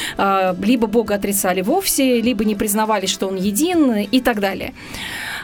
[0.61, 4.73] либо Бога отрицали вовсе, либо не признавали, что Он един и так далее.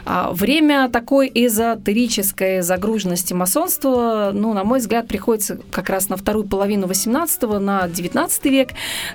[0.08, 6.46] А время такой эзотерической загруженности масонства, ну, на мой взгляд, приходится как раз на вторую
[6.46, 8.68] половину 18 на 19 век,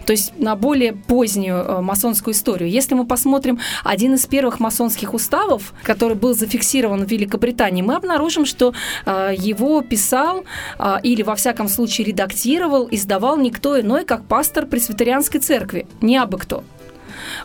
[0.06, 2.70] то есть на более позднюю масонскую историю.
[2.70, 7.96] Если мы посмотрим один из первых масонских уставов, который был зафиксирован зафиксирован в Великобритании, мы
[7.96, 8.74] обнаружим, что
[9.06, 10.44] э, его писал
[10.80, 16.38] э, или, во всяком случае, редактировал, издавал никто иной, как пастор пресвитерианской церкви, не абы
[16.38, 16.64] кто.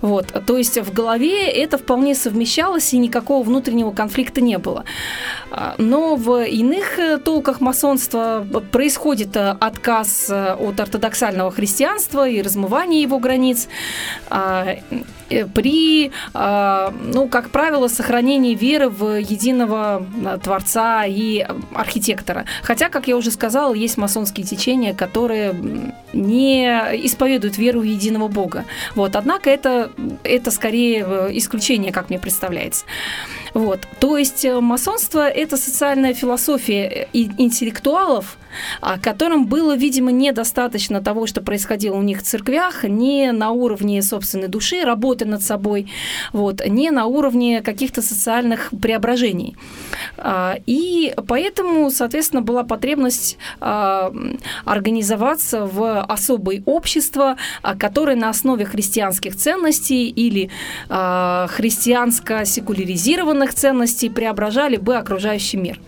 [0.00, 4.84] Вот, то есть в голове это вполне совмещалось, и никакого внутреннего конфликта не было.
[5.50, 12.42] А, но в иных э, толках масонства происходит э, отказ э, от ортодоксального христианства и
[12.42, 13.68] размывание его границ
[14.28, 14.76] а,
[15.54, 20.06] при, а, ну, как правило, сохранении веры в единого
[20.42, 22.44] Творца и архитектора.
[22.62, 25.54] Хотя, как я уже сказала, есть масонские течения, которые
[26.12, 26.66] не
[27.06, 28.64] исповедуют веру в единого Бога.
[28.94, 29.16] Вот.
[29.16, 29.90] Однако это,
[30.22, 32.84] это скорее исключение, как мне представляется.
[33.54, 33.80] Вот.
[34.00, 38.36] То есть э, масонство– это социальная философия э, интеллектуалов,
[39.02, 44.48] которым было, видимо, недостаточно того, что происходило у них в церквях, не на уровне собственной
[44.48, 45.90] души, работы над собой,
[46.32, 49.56] вот, не на уровне каких-то социальных преображений.
[50.16, 54.12] А, и поэтому, соответственно, была потребность а,
[54.64, 57.36] организоваться в особое общество,
[57.78, 60.50] которое на основе христианских ценностей или
[60.88, 65.80] христианско-секуляризированных ценностей преображали бы окружающий мир.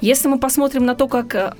[0.00, 1.54] Если мы посмотрим на то, как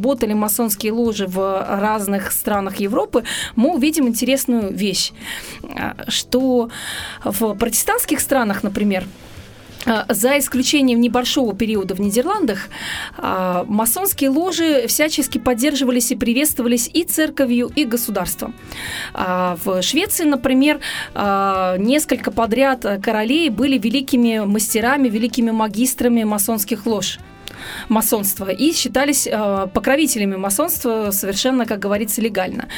[0.00, 3.24] работали масонские ложи в разных странах Европы,
[3.56, 5.12] мы увидим интересную вещь,
[5.62, 6.70] э, что
[7.24, 9.04] в протестантских странах, например,
[9.86, 12.68] а, за исключением небольшого периода в Нидерландах,
[13.16, 18.54] а, масонские ложи всячески поддерживались и приветствовались и церковью, и государством.
[19.14, 20.80] А, в Швеции, например,
[21.78, 27.18] несколько подряд королей были великими мастерами, великими магистрами масонских лож
[27.88, 32.68] масонства и считались э, покровителями масонства совершенно, как говорится, легально.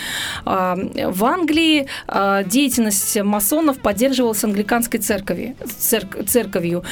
[0.45, 0.75] Э,
[1.11, 6.85] в Англии э, деятельность масонов поддерживалась англиканской церковью, церк, церковью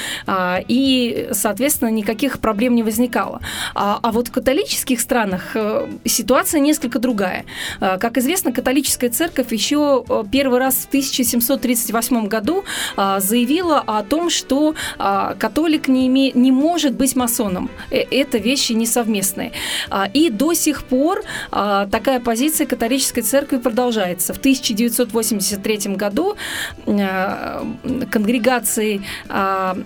[0.68, 3.40] и, соответственно, никаких проблем не возникало.
[3.74, 5.56] А, а вот в католических странах
[6.04, 7.44] ситуация несколько другая.
[7.78, 12.64] Как известно, католическая церковь еще первый раз в 1738 году
[12.96, 17.70] заявила о том, что католик не, име, не может быть масоном.
[17.90, 19.52] Э, это вещи несовместные.
[19.88, 24.34] А, и до сих пор а, такая позиция католической церкви продолжается.
[24.34, 26.36] В 1983 году
[26.86, 27.64] э,
[28.10, 29.76] конгрегации а,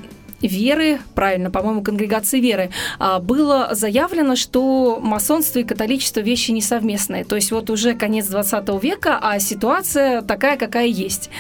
[0.47, 7.25] веры, правильно, по-моему, конгрегации веры, а, было заявлено, что масонство и католичество вещи несовместные.
[7.25, 11.31] То есть вот уже конец 20 века, а ситуация такая, какая есть.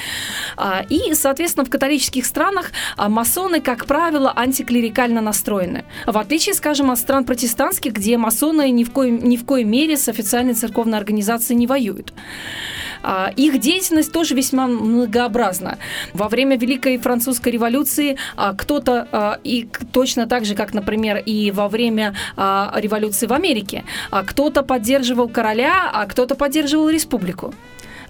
[0.56, 5.84] А, и, соответственно, в католических странах а, масоны, как правило, антиклерикально настроены.
[6.06, 9.96] В отличие, скажем, от стран протестантских, где масоны ни в коем, ни в коей мере
[9.96, 12.12] с официальной церковной организацией не воюют.
[13.36, 15.78] Их деятельность тоже весьма многообразна.
[16.14, 18.16] Во время Великой Французской революции
[18.56, 23.84] кто-то э, и точно так же, как, например, и во время э, революции в Америке,
[24.10, 27.54] а кто-то поддерживал короля, а кто-то поддерживал республику.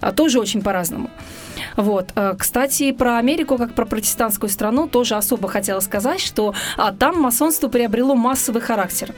[0.04, 1.10] А, тоже очень по-разному.
[1.76, 2.10] Вот.
[2.14, 7.20] Э, кстати, про Америку, как про протестантскую страну, тоже особо хотела сказать, что а, там
[7.20, 9.14] масонство приобрело массовый характер.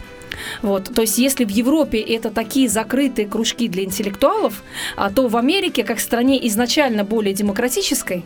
[0.62, 0.94] Вот.
[0.94, 4.62] То есть, если в Европе это такие закрытые кружки для интеллектуалов,
[4.96, 8.24] а то в Америке, как стране изначально более демократической,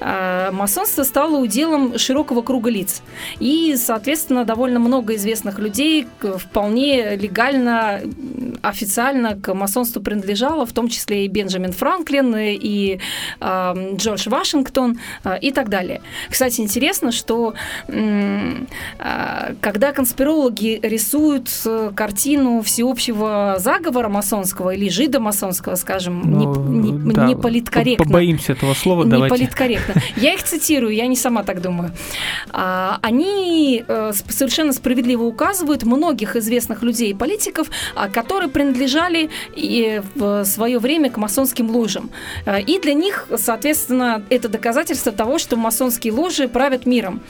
[0.00, 3.02] а, масонство стало уделом широкого круга лиц.
[3.40, 8.00] И, соответственно, довольно много известных людей вполне легально,
[8.62, 12.98] официально к масонству принадлежало, в том числе и Бенджамин Франклин, и
[13.40, 16.00] э, Джордж Вашингтон э, и так далее.
[16.28, 17.54] Кстати, интересно, что
[17.88, 18.52] э,
[19.60, 27.26] когда конспирологи рисуют рисуют картину всеобщего заговора масонского или жидомасонского, скажем, ну, не, не, да,
[27.26, 28.04] не политкорректно.
[28.04, 29.34] Побоимся этого слова, не давайте.
[29.34, 29.94] Не политкорректно.
[30.16, 31.92] Я их цитирую, я не сама так думаю.
[32.50, 39.30] А, они э, совершенно справедливо указывают многих известных людей и политиков, а, которые принадлежали
[40.14, 42.10] в свое время к масонским ложам.
[42.46, 47.20] Э, и для них, соответственно, это доказательство того, что масонские ложи правят миром.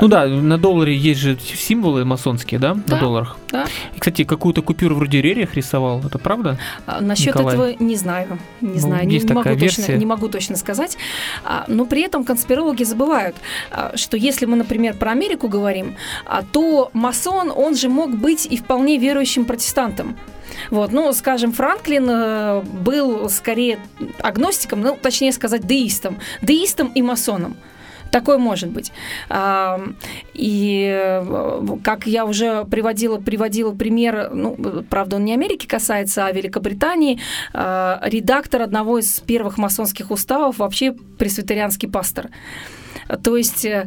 [0.00, 2.94] Ну да, на долларе есть же символы масонские, да, да.
[2.94, 3.36] на долларах?
[3.50, 3.66] Да.
[3.96, 6.58] И, кстати, какую-то купюру вроде Рерих рисовал, это правда?
[6.86, 7.54] А, насчет Николай?
[7.54, 8.38] этого не знаю.
[8.60, 9.82] Не ну, знаю, есть не, такая могу версия.
[9.82, 10.98] точно, не могу точно сказать.
[11.44, 13.36] А, но при этом конспирологи забывают,
[13.70, 18.46] а, что если мы, например, про Америку говорим, а, то масон, он же мог быть
[18.46, 20.16] и вполне верующим протестантом.
[20.70, 23.78] Вот, ну, скажем, Франклин э, был скорее
[24.20, 26.18] агностиком, ну, точнее сказать, деистом.
[26.42, 27.56] Деистом и масоном.
[28.10, 28.92] Такое может быть.
[30.34, 34.56] И э, как я уже приводила, приводила пример, ну,
[34.88, 37.20] правда, он не Америки касается, а Великобритании,
[37.52, 42.30] а, редактор одного из первых масонских уставов вообще пресвитерианский пастор.
[43.22, 43.86] То есть э,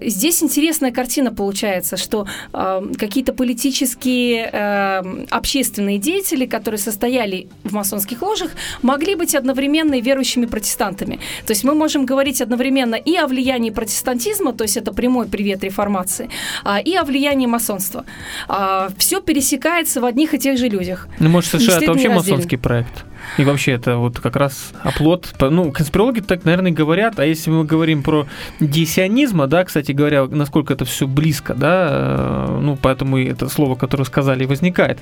[0.00, 8.22] здесь интересная картина получается, что э, какие-то политические, э, общественные деятели, которые состояли в масонских
[8.22, 8.50] ложах,
[8.82, 11.20] могли быть одновременно и верующими протестантами.
[11.46, 15.64] То есть мы можем говорить одновременно и о влиянии протестантизма, то есть это прямой привет
[15.64, 16.30] реформации,
[16.64, 18.04] а, и о влиянии масонства.
[18.48, 21.08] А, Все пересекается в одних и тех же людях.
[21.18, 23.04] Ну, может, США это вообще масонский проект?
[23.38, 25.28] И вообще это вот как раз оплот.
[25.40, 27.18] Ну, конспирологи так, наверное, говорят.
[27.18, 28.26] А если мы говорим про
[28.58, 33.74] диссионизма, да, кстати говоря, насколько это все близко, да, э, ну, поэтому и это слово,
[33.74, 34.98] которое сказали, возникает.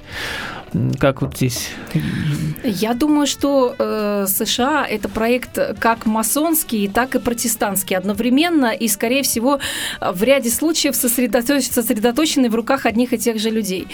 [0.98, 1.70] Как вот здесь?
[2.62, 9.22] Я думаю, что э, США это проект как масонский, так и протестантский одновременно, и, скорее
[9.22, 9.60] всего,
[10.00, 13.88] в ряде случаев сосредоточ- сосредоточены в руках одних и тех же людей.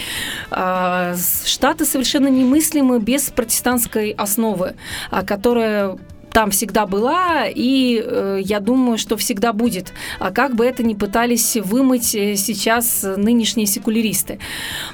[0.51, 1.15] Э,
[1.45, 4.75] Штаты совершенно немыслимы без протестантской основы,
[5.11, 5.97] а, которая
[6.35, 9.93] там всегда была, и э, я думаю, что всегда будет.
[10.19, 14.39] А как бы это ни пытались вымыть э, сейчас нынешние секуляристы.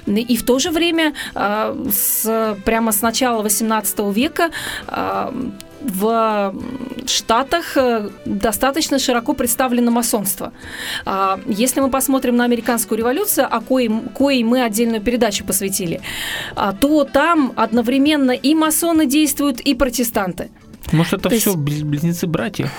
[0.05, 4.51] И в то же время э, с, прямо с начала XVIII века
[4.87, 5.31] э,
[5.83, 6.53] в
[7.07, 10.53] Штатах э, достаточно широко представлено масонство.
[11.05, 16.01] А, если мы посмотрим на американскую революцию, о коей, коей мы отдельную передачу посвятили,
[16.55, 20.49] а, то там одновременно и масоны действуют, и протестанты.
[20.91, 21.83] Может, это То все есть...
[21.83, 22.69] близнецы-братья?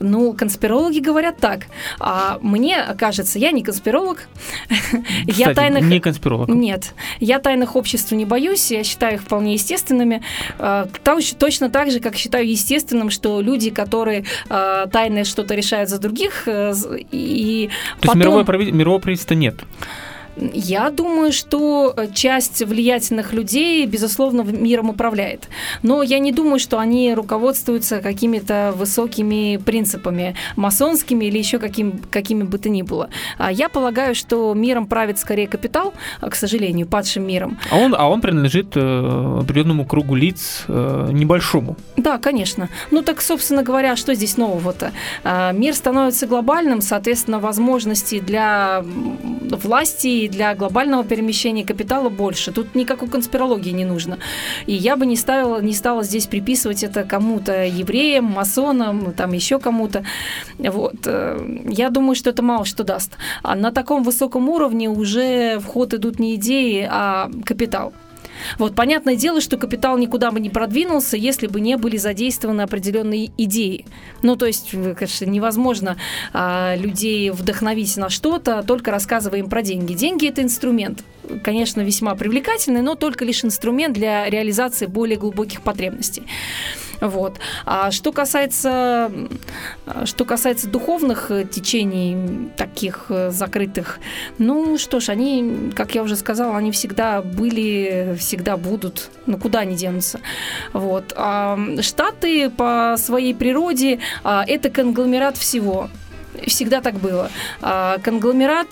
[0.00, 1.66] Ну, конспирологи говорят так.
[1.98, 4.28] А мне кажется, я не конспиролог.
[4.68, 5.84] Кстати, я тайных...
[5.84, 6.48] не конспиролог.
[6.48, 6.94] Нет.
[7.20, 10.22] Я тайных обществ не боюсь, я считаю их вполне естественными.
[10.58, 10.88] А,
[11.38, 16.46] точно так же, как считаю естественным, что люди, которые а, тайное что-то решают за других,
[16.46, 16.74] э,
[17.10, 18.20] и То потом...
[18.20, 18.72] есть мировое, прави...
[18.72, 19.56] мирового правительства нет?
[20.36, 25.48] Я думаю, что э, часть влиятельных людей, безусловно, миром управляет.
[25.82, 32.42] Но я не думаю, что они руководствуются какими-то высокими принципами, масонскими или еще каким, какими
[32.42, 33.10] бы то ни было.
[33.38, 37.58] А я полагаю, что миром правит скорее капитал, а, к сожалению, падшим миром.
[37.70, 41.76] А он, а он принадлежит э, определенному кругу лиц, э, небольшому.
[41.96, 42.68] Да, конечно.
[42.90, 44.92] Ну так, собственно говоря, что здесь нового-то?
[45.22, 48.84] А, мир становится глобальным, соответственно, возможностей для
[49.62, 52.52] власти для глобального перемещения капитала больше.
[52.52, 54.18] Тут никакой конспирологии не нужно.
[54.66, 59.58] И я бы не, ставила, не стала здесь приписывать это кому-то евреям, масонам, там еще
[59.58, 60.04] кому-то.
[60.58, 60.96] Вот.
[61.06, 63.12] Э, я думаю, что это мало что даст.
[63.42, 67.92] А на таком высоком уровне уже в ход идут не идеи, а капитал.
[68.58, 73.30] Вот понятное дело, что капитал никуда бы не продвинулся, если бы не были задействованы определенные
[73.38, 73.86] идеи.
[74.22, 75.96] Ну, то есть, конечно, невозможно
[76.32, 79.94] а, людей вдохновить на что-то, только рассказывая им про деньги.
[79.94, 81.04] Деньги это инструмент,
[81.42, 86.24] конечно, весьма привлекательный, но только лишь инструмент для реализации более глубоких потребностей.
[87.00, 87.38] Вот.
[87.64, 89.10] А что касается,
[90.04, 93.98] что касается духовных э, течений, таких э, закрытых,
[94.38, 99.60] ну что ж, они, как я уже сказала, они всегда были, всегда будут, ну куда
[99.60, 100.20] они денутся.
[100.72, 101.12] Вот.
[101.16, 105.88] А Штаты по своей природе а, это конгломерат всего
[106.46, 107.30] всегда так было.
[107.60, 108.68] А, конгломерат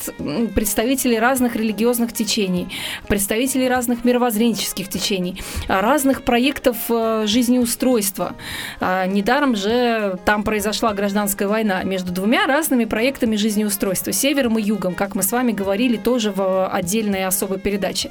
[0.55, 2.69] представителей разных религиозных течений,
[3.09, 8.35] представителей разных мировоззренческих течений, а, разных проектов э, жизнеустройства.
[8.81, 14.95] А, недаром же там произошла гражданская война между двумя разными проектами жизнеустройства, севером и югом,
[14.95, 18.11] как мы с вами говорили тоже в отдельной особой передаче.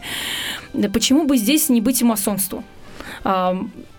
[0.94, 2.64] Почему бы здесь не быть и масонству?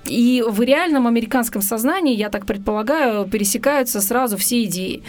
[0.04, 5.02] И в реальном американском сознании, я так предполагаю, пересекаются сразу все идеи.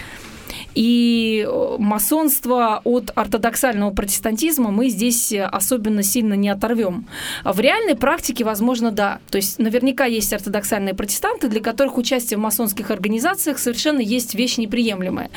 [0.75, 7.07] И э, масонство от ортодоксального протестантизма мы здесь особенно сильно не оторвем.
[7.43, 9.19] В реальной практике, возможно, да.
[9.29, 14.57] То есть наверняка есть ортодоксальные протестанты, для которых участие в масонских организациях совершенно есть вещь
[14.57, 15.29] неприемлемая.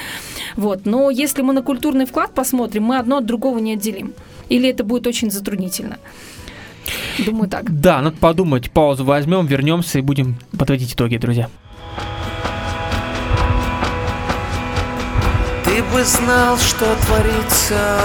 [0.56, 0.86] Вот.
[0.86, 4.14] Но если мы на культурный вклад посмотрим, мы одно от другого не отделим.
[4.48, 5.98] Или это будет очень затруднительно.
[7.24, 7.80] Думаю, так.
[7.80, 8.70] Да, надо подумать.
[8.70, 11.50] Паузу возьмем, вернемся и будем подводить итоги, друзья.
[15.76, 17.98] Ты бы знал, что творится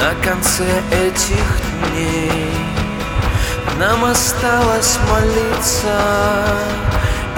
[0.00, 2.52] на конце этих дней.
[3.76, 6.00] Нам осталось молиться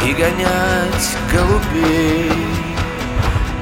[0.05, 2.31] и гонять голубей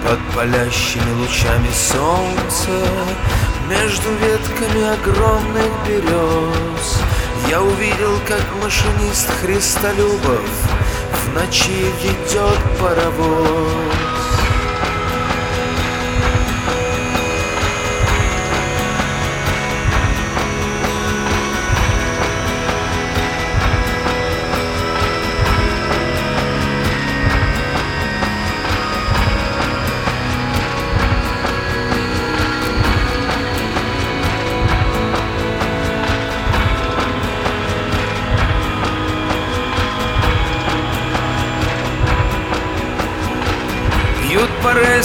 [0.05, 2.89] Под палящими лучами солнца
[3.68, 7.01] Между ветками огромных берез.
[7.49, 10.51] Я увидел, как машинист Христолюбов
[11.12, 14.08] В ночи ведет паровоз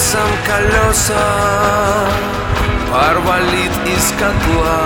[0.03, 1.13] рельсам колеса
[2.91, 4.81] Пар валит из котла.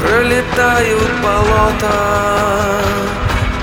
[0.00, 2.82] Пролетают болота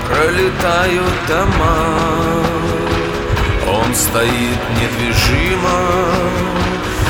[0.08, 2.42] Пролетают дома.
[3.68, 5.80] Он стоит недвижимо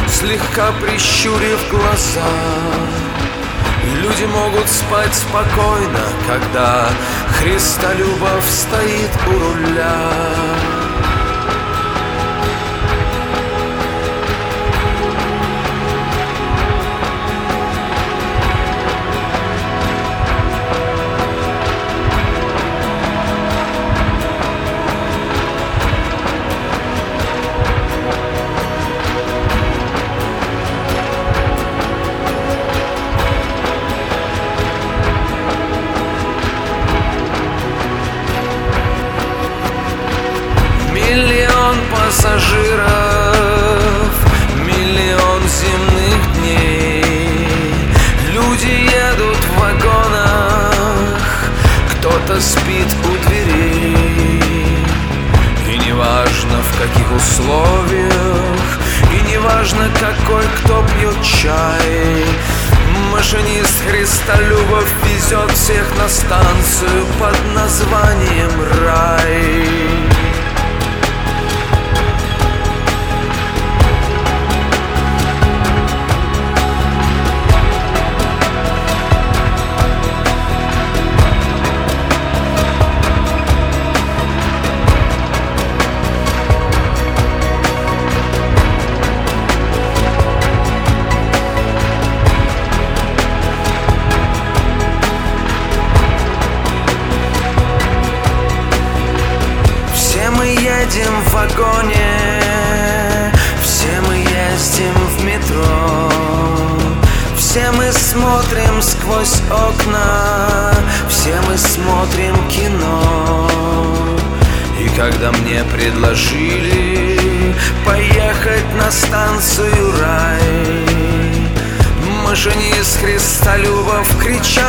[0.09, 2.33] Слегка прищурив глаза.
[4.03, 6.89] Люди могут спать спокойно, когда
[7.39, 10.86] Христолюбов стоит у руля.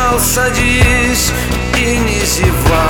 [0.08, 1.32] Кричал «Садись
[1.76, 2.87] и не зевай»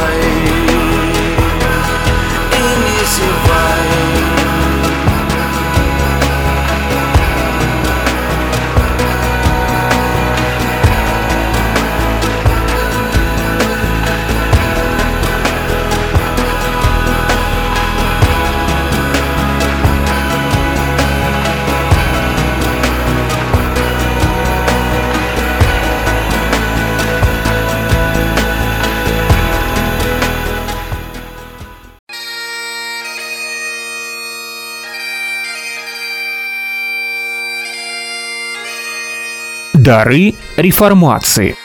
[39.88, 41.56] Дары реформации.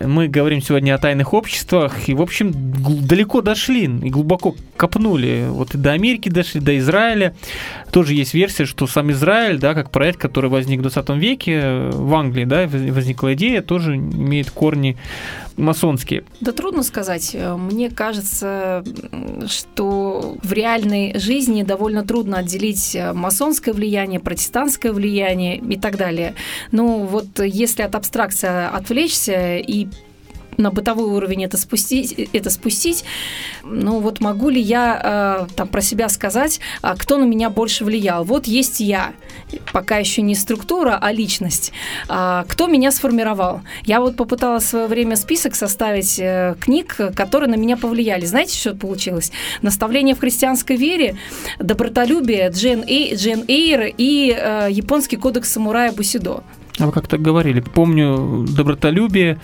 [0.00, 5.46] Мы говорим сегодня о тайных обществах, и, в общем, далеко дошли и глубоко копнули.
[5.48, 7.34] Вот и до Америки дошли, до Израиля.
[7.92, 11.90] Тоже есть версия, что сам Израиль, да, как проект, который возник в 20 веке, э,
[11.92, 14.96] в Англии, да, воз- возникла идея, тоже имеет корни
[15.56, 16.24] масонские.
[16.40, 17.34] Да трудно сказать.
[17.34, 18.84] Мне кажется,
[19.46, 26.34] что в реальной жизни довольно трудно отделить масонское влияние, протестантское влияние и так далее.
[26.72, 29.88] Ну вот если от абстракции отвлечься и
[30.56, 33.04] на бытовой уровень это спустить, это спустить.
[33.62, 37.84] Ну вот могу ли я э, там про себя сказать, а кто на меня больше
[37.84, 38.24] влиял?
[38.24, 39.12] Вот есть я,
[39.72, 41.72] пока еще не структура, а личность.
[42.08, 43.62] А, кто меня сформировал?
[43.84, 48.24] Я вот попыталась в свое время список составить э, книг, которые на меня повлияли.
[48.24, 49.32] Знаете, что получилось?
[49.62, 51.16] Наставление в христианской вере,
[51.58, 56.42] добротолюбие, Джен, Эй, Джен Эйр и э, японский кодекс самурая Бусидо.
[56.78, 59.38] А вы как-то говорили, помню, добротолюбие.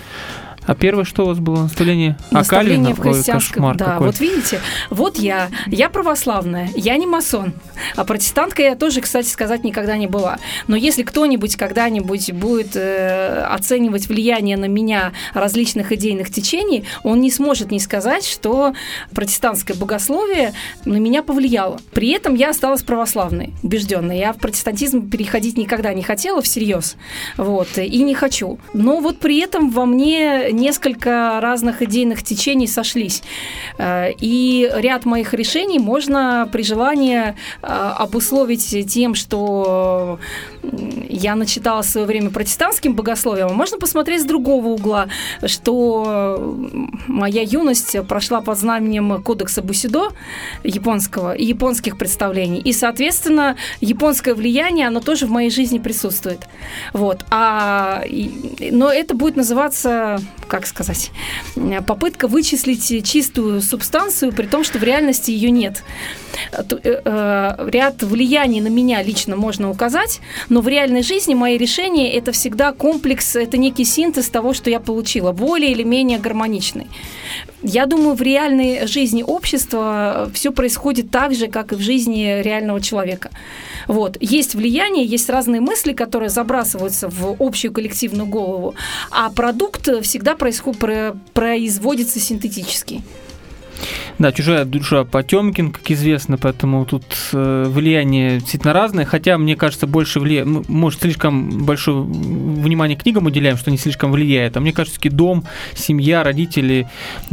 [0.66, 2.16] А первое, что у вас было наставление?
[2.30, 3.12] А Наставление Кальвина?
[3.12, 3.76] в христианском...
[3.76, 4.06] да, какой.
[4.08, 7.54] вот видите, вот я, я православная, я не масон,
[7.96, 10.38] а протестантка я тоже, кстати сказать, никогда не была.
[10.68, 17.30] Но если кто-нибудь когда-нибудь будет э, оценивать влияние на меня различных идейных течений, он не
[17.30, 18.74] сможет не сказать, что
[19.14, 20.52] протестантское богословие
[20.84, 21.80] на меня повлияло.
[21.92, 24.18] При этом я осталась православной, убежденной.
[24.18, 26.96] Я в протестантизм переходить никогда не хотела всерьез,
[27.36, 28.58] вот, и не хочу.
[28.74, 33.22] Но вот при этом во мне несколько разных идейных течений сошлись.
[33.78, 40.18] Э, и ряд моих решений можно при желании э, обусловить тем, что
[41.08, 45.08] я начитала в свое время протестантским богословием, а можно посмотреть с другого угла,
[45.46, 46.68] что
[47.06, 50.10] моя юность прошла под знаменем кодекса Бусидо
[50.64, 52.60] японского и японских представлений.
[52.60, 56.40] И, соответственно, японское влияние, оно тоже в моей жизни присутствует.
[56.92, 57.24] Вот.
[57.30, 58.02] А,
[58.70, 60.20] но это будет называться,
[60.50, 61.12] как сказать,
[61.86, 65.84] попытка вычислить чистую субстанцию, при том, что в реальности ее нет.
[66.52, 72.12] Э, э, ряд влияний на меня лично можно указать, но в реальной жизни мои решения
[72.12, 76.88] это всегда комплекс, это некий синтез того, что я получила, более или менее гармоничный.
[77.62, 82.80] Я думаю, в реальной жизни общества все происходит так же, как и в жизни реального
[82.80, 83.30] человека.
[83.88, 84.16] Вот.
[84.20, 88.74] Есть влияние, есть разные мысли, которые забрасываются в общую коллективную голову,
[89.10, 93.02] а продукт всегда происходит, производится синтетически.
[94.18, 99.86] Да, чужая душа Потемкин, как известно, поэтому тут э, влияние действительно разное, хотя, мне кажется,
[99.86, 105.00] больше влияет, может, слишком большое внимание книгам уделяем, что не слишком влияет, а мне кажется,
[105.00, 106.88] все-таки дом, семья, родители,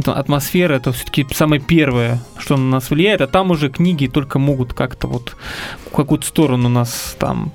[0.06, 4.72] атмосфера, это все-таки самое первое, что на нас влияет, а там уже книги только могут
[4.72, 5.36] как-то вот
[5.90, 7.52] в какую-то сторону нас там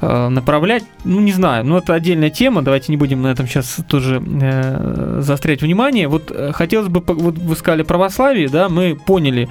[0.00, 3.78] э, направлять, ну, не знаю, ну, это отдельная тема, давайте не будем на этом сейчас
[3.88, 6.08] тоже э, заострять внимание.
[6.08, 9.48] Вот э, хотелось бы, вот вы сказали православие, да, да, мы поняли,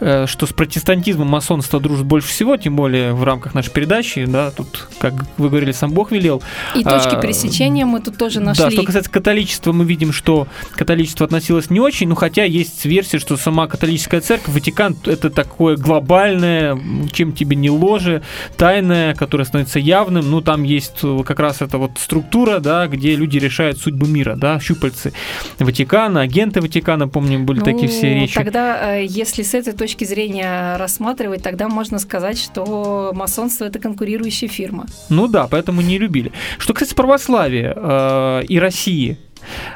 [0.00, 4.50] э, что с протестантизмом масонство дружит больше всего, тем более в рамках нашей передачи, да,
[4.50, 6.42] тут, как вы говорили, сам Бог велел.
[6.76, 8.64] И точки а, пересечения мы тут тоже нашли.
[8.64, 13.18] Да, что касается католичества, мы видим, что католичество относилось не очень, ну, хотя есть версия,
[13.18, 16.78] что сама католическая церковь, Ватикан, это такое глобальное,
[17.12, 18.22] чем тебе не ложе,
[18.58, 23.38] тайное, которое становится явным, ну, там есть как раз эта вот структура, да, где люди
[23.38, 25.14] решают судьбу мира, да, щупальцы
[25.58, 28.34] Ватикана, агенты Ватикана, помним, были ну, такие все речи.
[28.34, 34.48] Тогда, э, если с этой точки зрения рассматривать, тогда можно сказать, что масонство это конкурирующая
[34.48, 34.86] фирма.
[35.08, 36.32] Ну да, поэтому не любили.
[36.58, 39.18] Что, кстати, православия э, и России,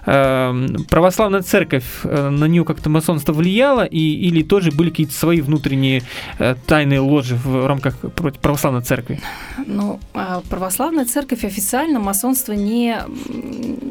[0.05, 6.03] православная церковь, э, на нее как-то масонство влияло, и, или тоже были какие-то свои внутренние
[6.39, 9.21] э, тайные ложи в рамках православной церкви?
[9.67, 12.97] Ну, а православная церковь официально масонство не,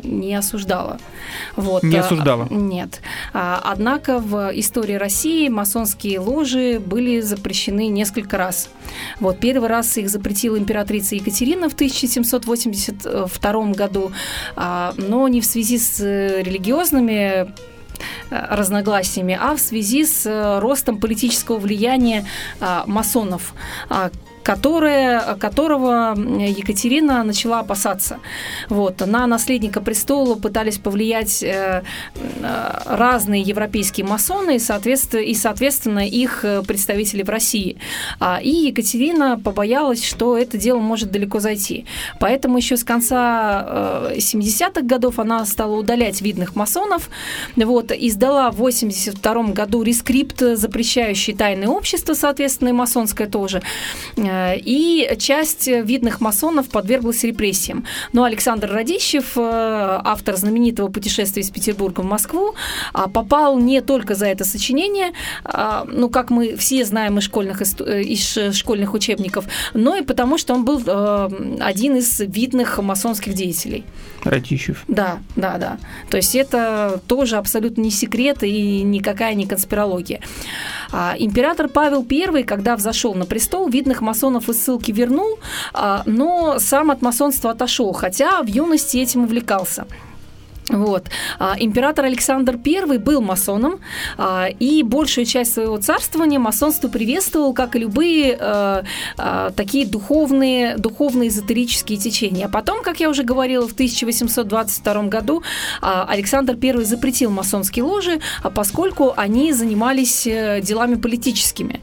[0.03, 0.99] не осуждала.
[1.55, 1.83] Вот.
[1.83, 2.47] Не осуждала?
[2.49, 3.01] А, нет.
[3.33, 8.69] А, однако в истории России масонские ложи были запрещены несколько раз.
[9.19, 14.11] Вот первый раз их запретила императрица Екатерина в 1782 году,
[14.55, 17.45] но не в связи связи с э, религиозными э,
[18.29, 22.25] разногласиями, а в связи с э, ростом политического влияния
[22.85, 23.53] масонов,
[24.43, 28.19] которое, которого Екатерина начала опасаться.
[28.69, 29.05] Вот.
[29.05, 31.83] На наследника престола пытались повлиять э,
[32.13, 37.77] э, разные европейские масоны и, соответственно, и, соответственно, их представители в России.
[38.19, 41.85] А, и Екатерина побоялась, что это дело может далеко зайти.
[42.19, 47.09] Поэтому еще с конца 70-х э, годов она стала удалять видных масонов.
[47.55, 47.91] Вот.
[47.91, 53.61] Издала в 82 году рескрипт, запрещающий тайное общество, соответственно, и масонское тоже.
[54.33, 57.85] Э, и часть видных масонов подверглась репрессиям.
[58.13, 62.53] Но Александр Радищев, э, автор знаменитого путешествия из Петербурга в Москву,
[62.93, 65.11] а, попал не только за это сочинение,
[65.43, 70.37] а, ну, как мы все знаем из школьных, э, из школьных учебников, но и потому,
[70.37, 70.81] что он был
[71.61, 73.83] один из видных масонских деятелей.
[74.23, 74.83] Радищев.
[74.87, 75.77] Да, да, да.
[76.09, 80.21] То есть это тоже абсолютно не секрет и никакая не конспирология.
[80.91, 85.39] А, император Павел I, когда взошел на престол, видных масонов из ссылки вернул,
[85.73, 89.85] а, но сам от масонства отошел, хотя в юности этим увлекался.
[90.69, 91.07] Вот.
[91.39, 93.79] А, император Александр I был масоном,
[94.17, 98.83] а, и большую часть своего царствования масонство приветствовал, как и любые а,
[99.55, 102.45] такие духовные, духовные эзотерические течения.
[102.45, 105.43] А потом, как я уже говорила, в 1822 году
[105.81, 108.19] Александр I запретил масонские ложи,
[108.53, 111.81] поскольку они занимались э, делами политическими.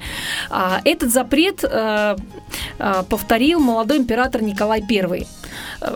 [0.85, 2.17] Этот запрет э,
[3.09, 5.27] повторил молодой император Николай I.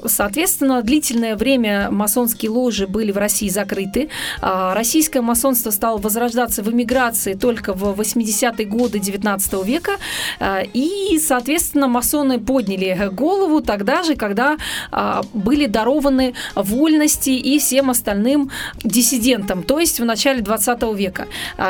[0.07, 4.09] Соответственно, длительное время масонские ложи были в России закрыты.
[4.41, 9.93] А, российское масонство стало возрождаться в эмиграции только в 80-е годы 19 века.
[10.41, 14.57] А, и, соответственно, масоны подняли голову тогда же, когда
[14.91, 18.51] а, были дарованы вольности и всем остальным
[18.83, 21.27] диссидентам, то есть в начале 20 века,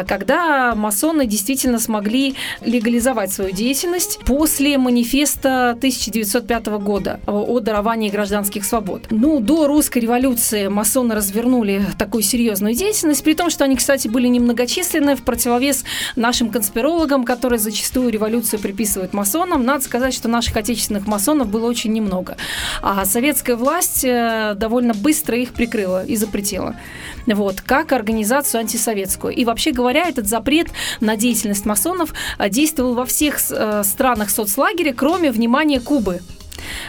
[0.07, 9.07] когда масоны действительно смогли легализовать свою деятельность после манифеста 1905 года о дарование гражданских свобод.
[9.11, 14.29] Ну, до русской революции масоны развернули такую серьезную деятельность, при том, что они, кстати, были
[14.29, 15.85] немногочисленны в противовес
[16.17, 19.65] нашим конспирологам, которые зачастую революцию приписывают масонам.
[19.65, 22.37] Надо сказать, что наших отечественных масонов было очень немного.
[22.83, 26.77] А советская власть э, довольно быстро их прикрыла и запретила.
[27.27, 29.35] Вот, как организацию антисоветскую.
[29.35, 30.69] И вообще говоря, этот запрет
[31.01, 36.21] на деятельность масонов э, действовал во всех э, странах соцлагеря, кроме, внимания, Кубы.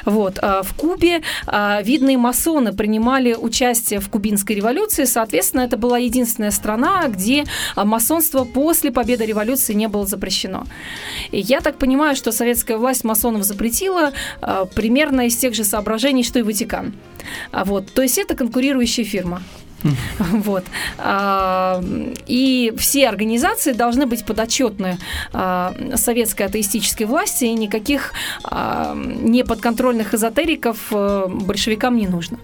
[0.06, 0.40] Вот.
[0.42, 5.06] А в Кубе а, видные масоны принимали участие в кубинской революции.
[5.06, 7.46] Соответственно, это была единственная страна, где
[7.76, 10.66] а, масонство после победы революции не было запрещено.
[11.32, 14.12] И я так понимаю, что советская власть масонов запретила
[14.76, 16.94] примерно из тех же соображений, что и Ватикан.
[17.52, 17.92] Вот.
[17.94, 19.42] То есть это конкурирующая фирма.
[20.20, 20.64] Вот.
[22.28, 24.98] И все организации должны быть подотчетны
[25.96, 28.14] советской атеистической власти, и никаких
[28.46, 32.40] неподконтрольных эзотериков э, большевикам не нужно.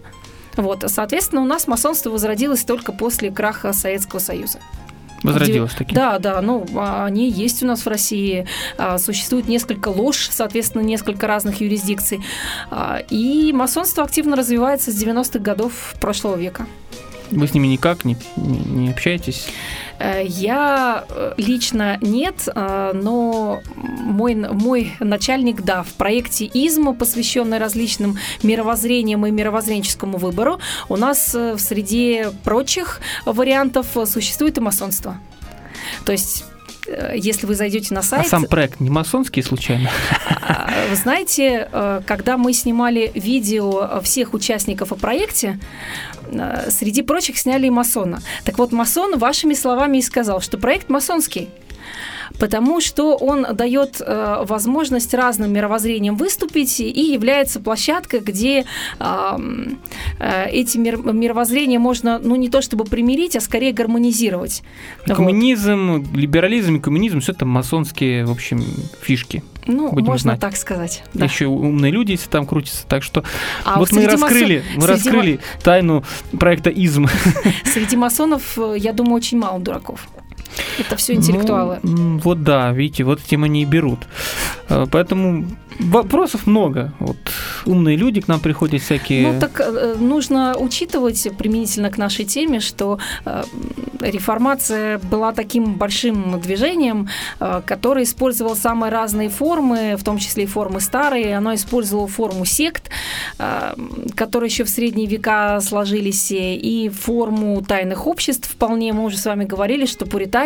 [0.55, 0.83] Вот.
[0.87, 4.59] Соответственно, у нас масонство возродилось только после краха Советского Союза.
[5.23, 5.93] Возродилось таки.
[5.93, 8.47] Да, да, ну, они есть у нас в России.
[8.97, 12.23] Существует несколько лож, соответственно, несколько разных юрисдикций.
[13.09, 16.65] И масонство активно развивается с 90-х годов прошлого века.
[17.31, 19.47] Вы с ними никак не, не, не общаетесь?
[20.01, 27.57] Э, я э, лично нет, э, но мой, мой начальник, да, в проекте ИЗМа, посвященный
[27.57, 30.59] различным мировоззрениям и мировоззренческому выбору,
[30.89, 35.17] у нас среди прочих вариантов существует и масонство.
[36.05, 36.45] То есть
[37.13, 38.25] если вы зайдете на сайт...
[38.25, 39.89] А сам проект не масонский случайно?
[40.41, 41.69] А, вы знаете,
[42.05, 45.59] когда мы снимали видео всех участников о проекте,
[46.69, 48.21] среди прочих сняли и масона.
[48.43, 51.49] Так вот, масон вашими словами и сказал, что проект масонский
[52.39, 58.65] потому что он дает э, возможность разным мировоззрениям выступить и является площадкой, где
[58.99, 59.37] э,
[60.51, 64.63] эти мир, мировоззрения можно, ну, не то чтобы примирить, а скорее гармонизировать.
[65.05, 66.17] Коммунизм, вот.
[66.17, 68.63] либерализм и коммунизм все это масонские, в общем,
[69.01, 69.43] фишки.
[69.67, 70.39] Ну, Будем можно знать.
[70.39, 71.03] так сказать.
[71.13, 71.25] Да.
[71.25, 72.85] Еще умные люди, если там крутятся.
[72.87, 73.23] Так что
[73.63, 74.81] а вот мы раскрыли, масон...
[74.81, 75.61] мы раскрыли ма...
[75.63, 76.03] тайну
[76.39, 77.05] проекта ИЗМ.
[77.65, 80.07] Среди масонов, э, я думаю, очень мало дураков.
[80.79, 81.79] Это все интеллектуалы.
[81.83, 83.99] Ну, вот да, видите, вот этим они и берут.
[84.71, 85.45] Э, поэтому
[85.79, 86.93] вопросов много.
[86.99, 87.17] Вот
[87.65, 89.33] умные люди к нам приходят всякие.
[89.33, 93.43] Ну так э, нужно учитывать применительно к нашей теме, что э,
[93.99, 97.09] реформация была таким большим движением,
[97.65, 101.37] которое использовало самые разные формы, в том числе и формы старые.
[101.37, 102.89] Оно использовало форму сект,
[104.15, 108.49] которые еще в средние века сложились, и форму тайных обществ.
[108.49, 110.40] Вполне мы уже с вами говорили, что пуритане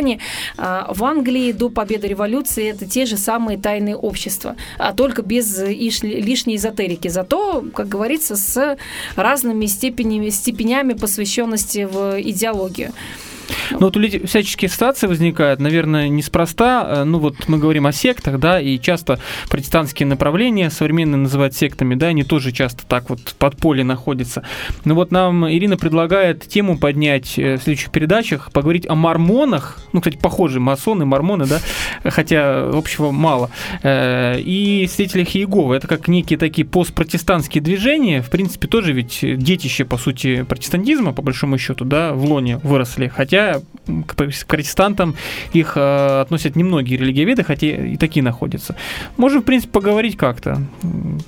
[0.58, 6.56] в Англии до победы революции это те же самые тайные общества, а только без лишней
[6.56, 7.08] эзотерики.
[7.08, 8.78] Зато, как говорится, с
[9.16, 12.94] разными степенями, степенями посвященности в идеологию.
[13.72, 16.86] Ну вот всяческие ситуации возникают, наверное, неспроста.
[16.88, 21.96] Э, ну вот мы говорим о сектах, да, и часто протестантские направления современные называют сектами,
[21.96, 24.44] да, они тоже часто так вот под поле находятся.
[24.84, 30.02] Но вот нам Ирина предлагает тему поднять э, в следующих передачах, поговорить о мормонах, ну,
[30.02, 31.60] кстати, похожие масоны, мормоны, да,
[32.04, 33.50] хотя общего мало,
[33.84, 35.76] э, и свидетелях Иеговы.
[35.76, 41.22] Это как некие такие постпротестантские движения, в принципе, тоже ведь детище, по сути, протестантизма, по
[41.22, 43.66] большому счету, да, в лоне выросли, хотя хотя
[44.08, 45.16] к протестантам
[45.54, 48.76] их э, относят немногие религиоведы, хотя и такие находятся.
[49.18, 50.62] Можем, в принципе, поговорить как-то.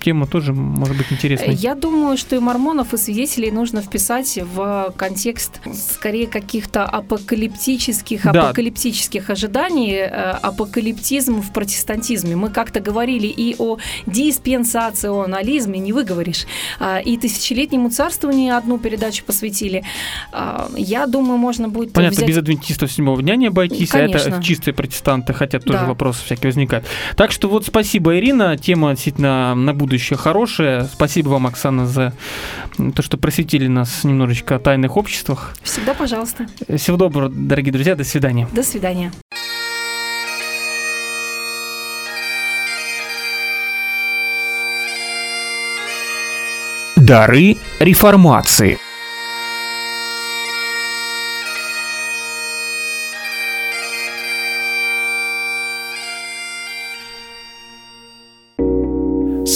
[0.03, 1.53] Тема тоже может быть интересной.
[1.53, 8.47] Я думаю, что и мормонов, и свидетелей нужно вписать в контекст скорее каких-то апокалиптических, да.
[8.47, 12.35] апокалиптических ожиданий, э, апокалиптизм в протестантизме.
[12.35, 16.45] Мы как-то говорили и о диспенсационализме, не выговоришь,
[16.79, 19.83] э, и тысячелетнему царствованию одну передачу посвятили.
[20.31, 22.29] Э, я думаю, можно будет Понятно, взять...
[22.29, 24.33] без адвентистов седьмого дня не обойтись, Конечно.
[24.33, 25.85] а это чистые протестанты, хотя тоже да.
[25.85, 26.85] вопросы всякие возникают.
[27.15, 30.85] Так что вот спасибо, Ирина, тема действительно на будущее хорошая.
[30.85, 32.13] Спасибо вам, Оксана, за
[32.95, 35.55] то, что просветили нас немножечко о тайных обществах.
[35.63, 36.47] Всегда пожалуйста.
[36.75, 38.47] Всего доброго, дорогие друзья, до свидания.
[38.51, 39.11] До свидания.
[47.07, 48.79] Дары реформации.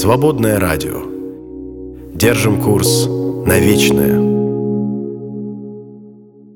[0.01, 1.03] Свободное радио.
[2.15, 4.30] Держим курс на вечное.